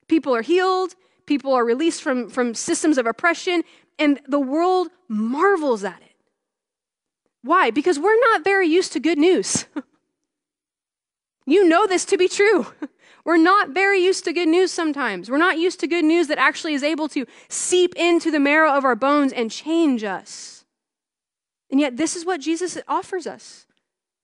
people 0.08 0.34
are 0.34 0.42
healed, 0.42 0.94
people 1.26 1.52
are 1.52 1.64
released 1.64 2.02
from, 2.02 2.30
from 2.30 2.54
systems 2.54 2.98
of 2.98 3.06
oppression, 3.06 3.62
and 3.98 4.20
the 4.26 4.40
world 4.40 4.88
marvels 5.06 5.84
at 5.84 6.00
it. 6.00 6.16
Why? 7.42 7.70
Because 7.70 7.98
we're 7.98 8.18
not 8.20 8.42
very 8.42 8.66
used 8.66 8.92
to 8.94 9.00
good 9.00 9.18
news. 9.18 9.66
you 11.46 11.68
know 11.68 11.86
this 11.86 12.04
to 12.06 12.16
be 12.16 12.28
true. 12.28 12.66
We're 13.24 13.36
not 13.36 13.70
very 13.70 13.98
used 13.98 14.24
to 14.24 14.32
good 14.32 14.48
news 14.48 14.72
sometimes. 14.72 15.30
We're 15.30 15.36
not 15.36 15.58
used 15.58 15.80
to 15.80 15.86
good 15.86 16.04
news 16.04 16.28
that 16.28 16.38
actually 16.38 16.72
is 16.72 16.82
able 16.82 17.10
to 17.10 17.26
seep 17.50 17.94
into 17.96 18.30
the 18.30 18.40
marrow 18.40 18.72
of 18.72 18.86
our 18.86 18.96
bones 18.96 19.34
and 19.34 19.50
change 19.50 20.02
us. 20.02 20.57
And 21.70 21.80
yet, 21.80 21.96
this 21.96 22.16
is 22.16 22.24
what 22.24 22.40
Jesus 22.40 22.78
offers 22.88 23.26
us. 23.26 23.66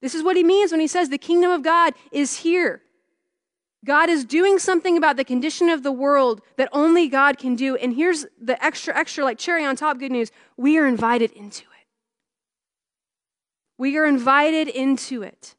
This 0.01 0.15
is 0.15 0.23
what 0.23 0.37
he 0.37 0.45
means 0.45 0.71
when 0.71 0.81
he 0.81 0.87
says 0.87 1.09
the 1.09 1.19
kingdom 1.19 1.51
of 1.51 1.63
God 1.63 1.95
is 2.13 2.39
here. 2.39 2.83
God 3.85 4.09
is 4.09 4.25
doing 4.25 4.59
something 4.59 4.97
about 4.97 5.17
the 5.17 5.25
condition 5.25 5.69
of 5.69 5.83
the 5.83 5.93
world 5.93 6.41
that 6.57 6.69
only 6.73 7.09
God 7.09 7.39
can 7.39 7.55
do. 7.55 7.77
And 7.77 7.95
here's 7.95 8.27
the 8.41 8.63
extra, 8.65 8.97
extra, 8.97 9.25
like 9.25 9.39
cherry 9.39 9.65
on 9.65 9.77
top 9.77 9.99
good 9.99 10.13
news 10.13 10.31
we 10.57 10.79
are 10.79 10.87
invited 10.87 11.31
into 11.33 11.63
it. 11.63 11.87
We 13.77 13.99
are 13.99 14.07
invited 14.07 14.69
into 14.69 15.23
it. 15.23 15.55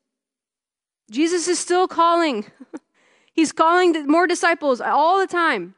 Jesus 1.11 1.47
is 1.47 1.59
still 1.59 1.87
calling. 1.87 2.45
He's 3.33 3.51
calling 3.51 4.07
more 4.07 4.25
disciples 4.25 4.81
all 4.81 5.19
the 5.19 5.27
time. 5.27 5.75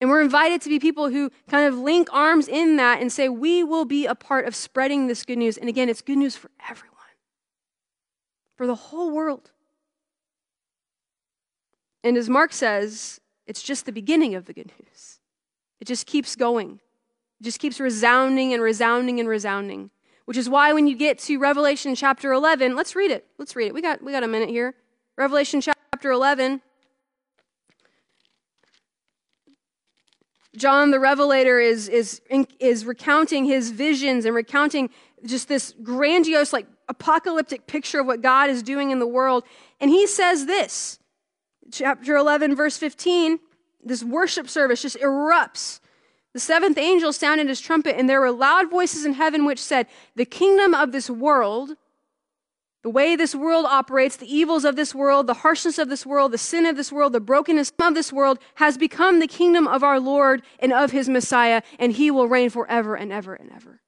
And 0.00 0.10
we're 0.10 0.20
invited 0.20 0.60
to 0.62 0.68
be 0.68 0.78
people 0.78 1.08
who 1.08 1.30
kind 1.48 1.66
of 1.66 1.78
link 1.78 2.08
arms 2.12 2.48
in 2.48 2.76
that 2.76 3.00
and 3.00 3.10
say, 3.10 3.28
we 3.28 3.64
will 3.64 3.86
be 3.86 4.04
a 4.06 4.14
part 4.14 4.46
of 4.46 4.54
spreading 4.54 5.06
this 5.06 5.24
good 5.24 5.38
news. 5.38 5.56
And 5.56 5.68
again, 5.68 5.88
it's 5.88 6.02
good 6.02 6.18
news 6.18 6.36
for 6.36 6.50
everyone, 6.68 6.96
for 8.56 8.66
the 8.66 8.74
whole 8.74 9.10
world. 9.10 9.50
And 12.04 12.16
as 12.16 12.28
Mark 12.28 12.52
says, 12.52 13.20
it's 13.46 13.62
just 13.62 13.86
the 13.86 13.92
beginning 13.92 14.34
of 14.34 14.44
the 14.44 14.52
good 14.52 14.70
news. 14.78 15.18
It 15.80 15.86
just 15.86 16.06
keeps 16.06 16.36
going, 16.36 16.80
it 17.40 17.44
just 17.44 17.58
keeps 17.58 17.80
resounding 17.80 18.52
and 18.52 18.62
resounding 18.62 19.18
and 19.18 19.28
resounding. 19.28 19.90
Which 20.26 20.36
is 20.36 20.48
why 20.48 20.72
when 20.72 20.88
you 20.88 20.96
get 20.96 21.20
to 21.20 21.38
Revelation 21.38 21.94
chapter 21.94 22.32
11, 22.32 22.74
let's 22.74 22.96
read 22.96 23.12
it. 23.12 23.26
Let's 23.38 23.54
read 23.54 23.68
it. 23.68 23.74
We 23.74 23.80
got, 23.80 24.02
we 24.02 24.10
got 24.10 24.24
a 24.24 24.28
minute 24.28 24.48
here. 24.48 24.74
Revelation 25.16 25.60
chapter 25.60 26.10
11. 26.10 26.62
John 30.56 30.90
the 30.90 31.00
Revelator 31.00 31.60
is, 31.60 31.88
is, 31.88 32.20
is 32.58 32.84
recounting 32.84 33.44
his 33.44 33.70
visions 33.70 34.24
and 34.24 34.34
recounting 34.34 34.90
just 35.24 35.48
this 35.48 35.74
grandiose, 35.82 36.52
like 36.52 36.66
apocalyptic 36.88 37.66
picture 37.66 38.00
of 38.00 38.06
what 38.06 38.22
God 38.22 38.50
is 38.50 38.62
doing 38.62 38.90
in 38.90 38.98
the 38.98 39.06
world. 39.06 39.44
And 39.80 39.90
he 39.90 40.06
says 40.06 40.46
this, 40.46 40.98
chapter 41.70 42.16
11, 42.16 42.54
verse 42.54 42.76
15, 42.76 43.38
this 43.84 44.02
worship 44.02 44.48
service 44.48 44.82
just 44.82 44.96
erupts. 44.98 45.80
The 46.32 46.40
seventh 46.40 46.76
angel 46.76 47.12
sounded 47.12 47.48
his 47.48 47.60
trumpet, 47.60 47.98
and 47.98 48.08
there 48.08 48.20
were 48.20 48.30
loud 48.30 48.70
voices 48.70 49.04
in 49.04 49.14
heaven 49.14 49.46
which 49.46 49.58
said, 49.58 49.86
The 50.16 50.26
kingdom 50.26 50.74
of 50.74 50.92
this 50.92 51.08
world 51.08 51.76
the 52.86 52.90
way 52.90 53.16
this 53.16 53.34
world 53.34 53.66
operates, 53.68 54.14
the 54.14 54.32
evils 54.32 54.64
of 54.64 54.76
this 54.76 54.94
world, 54.94 55.26
the 55.26 55.34
harshness 55.34 55.76
of 55.76 55.88
this 55.88 56.06
world, 56.06 56.30
the 56.30 56.38
sin 56.38 56.64
of 56.64 56.76
this 56.76 56.92
world, 56.92 57.12
the 57.12 57.18
brokenness 57.18 57.72
of 57.80 57.94
this 57.96 58.12
world 58.12 58.38
has 58.54 58.78
become 58.78 59.18
the 59.18 59.26
kingdom 59.26 59.66
of 59.66 59.82
our 59.82 59.98
Lord 59.98 60.42
and 60.60 60.72
of 60.72 60.92
his 60.92 61.08
Messiah, 61.08 61.62
and 61.80 61.90
he 61.90 62.12
will 62.12 62.28
reign 62.28 62.48
forever 62.48 62.94
and 62.94 63.10
ever 63.10 63.34
and 63.34 63.50
ever. 63.50 63.80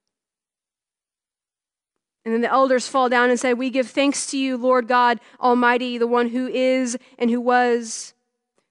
And 2.25 2.35
then 2.35 2.41
the 2.41 2.51
elders 2.51 2.89
fall 2.89 3.09
down 3.09 3.31
and 3.31 3.39
say, 3.39 3.55
We 3.55 3.71
give 3.71 3.89
thanks 3.89 4.27
to 4.33 4.37
you, 4.37 4.57
Lord 4.57 4.89
God 4.89 5.21
Almighty, 5.41 5.97
the 5.97 6.09
one 6.09 6.31
who 6.31 6.49
is 6.49 6.99
and 7.21 7.31
who 7.31 7.41
was, 7.41 8.15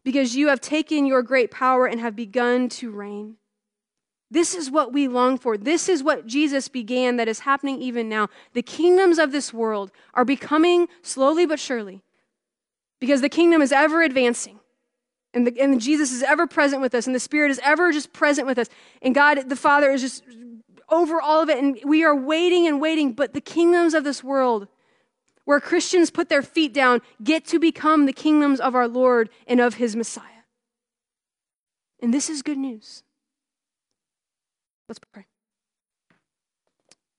because 0.04 0.36
you 0.36 0.50
have 0.50 0.60
taken 0.60 1.06
your 1.06 1.24
great 1.24 1.52
power 1.52 1.86
and 1.86 2.02
have 2.02 2.18
begun 2.18 2.68
to 2.68 2.92
reign. 2.92 3.38
This 4.30 4.56
is 4.56 4.70
what 4.70 4.92
we 4.92 5.08
long 5.08 5.38
for. 5.38 5.58
This 5.58 5.88
is 5.88 6.04
what 6.04 6.28
Jesus 6.28 6.68
began 6.68 7.16
that 7.18 7.28
is 7.28 7.40
happening 7.40 7.82
even 7.82 8.10
now. 8.10 8.28
The 8.54 8.62
kingdoms 8.62 9.20
of 9.20 9.32
this 9.32 9.54
world 9.54 9.92
are 10.14 10.26
becoming 10.26 10.88
slowly 11.02 11.46
but 11.46 11.60
surely 11.60 12.04
because 13.00 13.22
the 13.22 13.30
kingdom 13.30 13.62
is 13.62 13.72
ever 13.72 14.02
advancing. 14.02 14.60
And, 15.34 15.48
the, 15.48 15.62
and 15.62 15.80
Jesus 15.80 16.12
is 16.12 16.24
ever 16.24 16.48
present 16.48 16.82
with 16.82 16.96
us, 16.96 17.06
and 17.06 17.16
the 17.16 17.20
Spirit 17.20 17.52
is 17.52 17.60
ever 17.64 17.92
just 17.92 18.12
present 18.12 18.48
with 18.48 18.58
us. 18.58 18.68
And 19.02 19.14
God, 19.14 19.50
the 19.50 19.56
Father, 19.56 19.92
is 19.92 20.02
just 20.02 20.24
over 20.90 21.22
all 21.22 21.42
of 21.42 21.50
it. 21.50 21.58
And 21.58 21.78
we 21.86 22.04
are 22.04 22.16
waiting 22.16 22.68
and 22.68 22.82
waiting. 22.82 23.14
But 23.14 23.34
the 23.34 23.42
kingdoms 23.42 23.94
of 23.94 24.04
this 24.04 24.24
world, 24.24 24.68
where 25.46 25.60
Christians 25.60 26.10
put 26.10 26.30
their 26.30 26.42
feet 26.42 26.74
down, 26.74 27.02
get 27.24 27.46
to 27.46 27.60
become 27.60 28.06
the 28.06 28.14
kingdoms 28.14 28.60
of 28.60 28.74
our 28.74 28.88
Lord 28.88 29.30
and 29.46 29.60
of 29.60 29.76
his 29.76 29.96
Messiah. 29.96 30.24
And 32.02 32.14
this 32.14 32.30
is 32.30 32.42
good 32.42 32.58
news. 32.58 33.04
Let's 34.88 35.00
pray. 35.00 35.26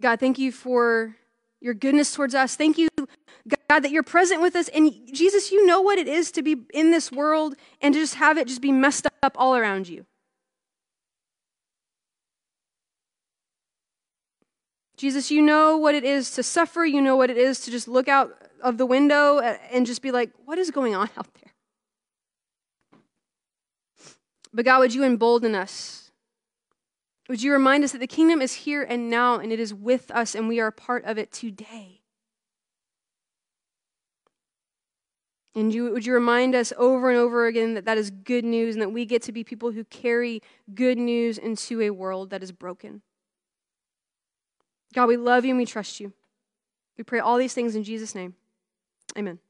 God, 0.00 0.20
thank 0.20 0.38
you 0.38 0.52
for 0.52 1.16
your 1.61 1.74
goodness 1.74 2.14
towards 2.14 2.35
us. 2.35 2.57
Thank 2.57 2.78
you, 2.78 2.88
God, 3.68 3.81
that 3.81 3.90
you're 3.90 4.02
present 4.02 4.40
with 4.40 4.54
us. 4.57 4.68
And 4.68 4.92
Jesus, 5.12 5.50
you 5.50 5.66
know 5.66 5.81
what 5.81 5.98
it 5.98 6.09
is 6.09 6.31
to 6.33 6.42
be 6.42 6.57
in 6.72 6.90
this 6.92 7.11
world 7.11 7.57
and 7.81 7.92
to 7.94 8.00
just 8.00 8.14
have 8.14 8.38
it 8.38 8.46
just 8.46 8.62
be 8.62 8.72
messed 8.72 9.07
up 9.22 9.37
all 9.37 9.57
around 9.57 9.88
you. 9.88 10.07
Jesus, 14.96 15.31
you 15.31 15.42
know 15.42 15.76
what 15.76 15.94
it 15.94 16.04
is 16.04 16.33
to 16.33 16.42
suffer. 16.42 16.85
You 16.85 17.00
know 17.00 17.16
what 17.16 17.31
it 17.31 17.37
is 17.37 17.61
to 17.61 17.70
just 17.70 17.87
look 17.87 18.09
out 18.09 18.33
of 18.62 18.78
the 18.78 18.87
window 18.87 19.38
and 19.38 19.87
just 19.87 20.02
be 20.02 20.11
like, 20.11 20.31
what 20.44 20.59
is 20.59 20.70
going 20.70 20.94
on 20.94 21.09
out 21.16 21.28
there? 21.35 21.52
But 24.52 24.64
God, 24.64 24.81
would 24.81 24.94
you 24.94 25.04
embolden 25.04 25.54
us 25.54 26.07
would 27.28 27.42
you 27.42 27.52
remind 27.52 27.84
us 27.84 27.92
that 27.92 27.98
the 27.98 28.06
kingdom 28.06 28.40
is 28.40 28.54
here 28.54 28.82
and 28.82 29.10
now, 29.10 29.38
and 29.38 29.52
it 29.52 29.60
is 29.60 29.74
with 29.74 30.10
us, 30.10 30.34
and 30.34 30.48
we 30.48 30.60
are 30.60 30.68
a 30.68 30.72
part 30.72 31.04
of 31.04 31.18
it 31.18 31.30
today? 31.30 32.00
And 35.54 35.74
you, 35.74 35.90
would 35.90 36.06
you 36.06 36.14
remind 36.14 36.54
us 36.54 36.72
over 36.78 37.10
and 37.10 37.18
over 37.18 37.46
again 37.46 37.74
that 37.74 37.84
that 37.84 37.98
is 37.98 38.10
good 38.10 38.44
news 38.44 38.76
and 38.76 38.82
that 38.82 38.90
we 38.90 39.04
get 39.04 39.22
to 39.22 39.32
be 39.32 39.42
people 39.42 39.72
who 39.72 39.84
carry 39.84 40.40
good 40.74 40.98
news 40.98 41.36
into 41.36 41.80
a 41.80 41.90
world 41.90 42.30
that 42.30 42.42
is 42.42 42.52
broken? 42.52 43.02
God, 44.94 45.06
we 45.06 45.16
love 45.16 45.44
you 45.44 45.50
and 45.50 45.58
we 45.58 45.66
trust 45.66 46.00
you. 46.00 46.12
We 46.96 47.04
pray 47.04 47.18
all 47.18 47.36
these 47.36 47.54
things 47.54 47.74
in 47.74 47.82
Jesus' 47.82 48.14
name. 48.14 48.34
Amen. 49.16 49.40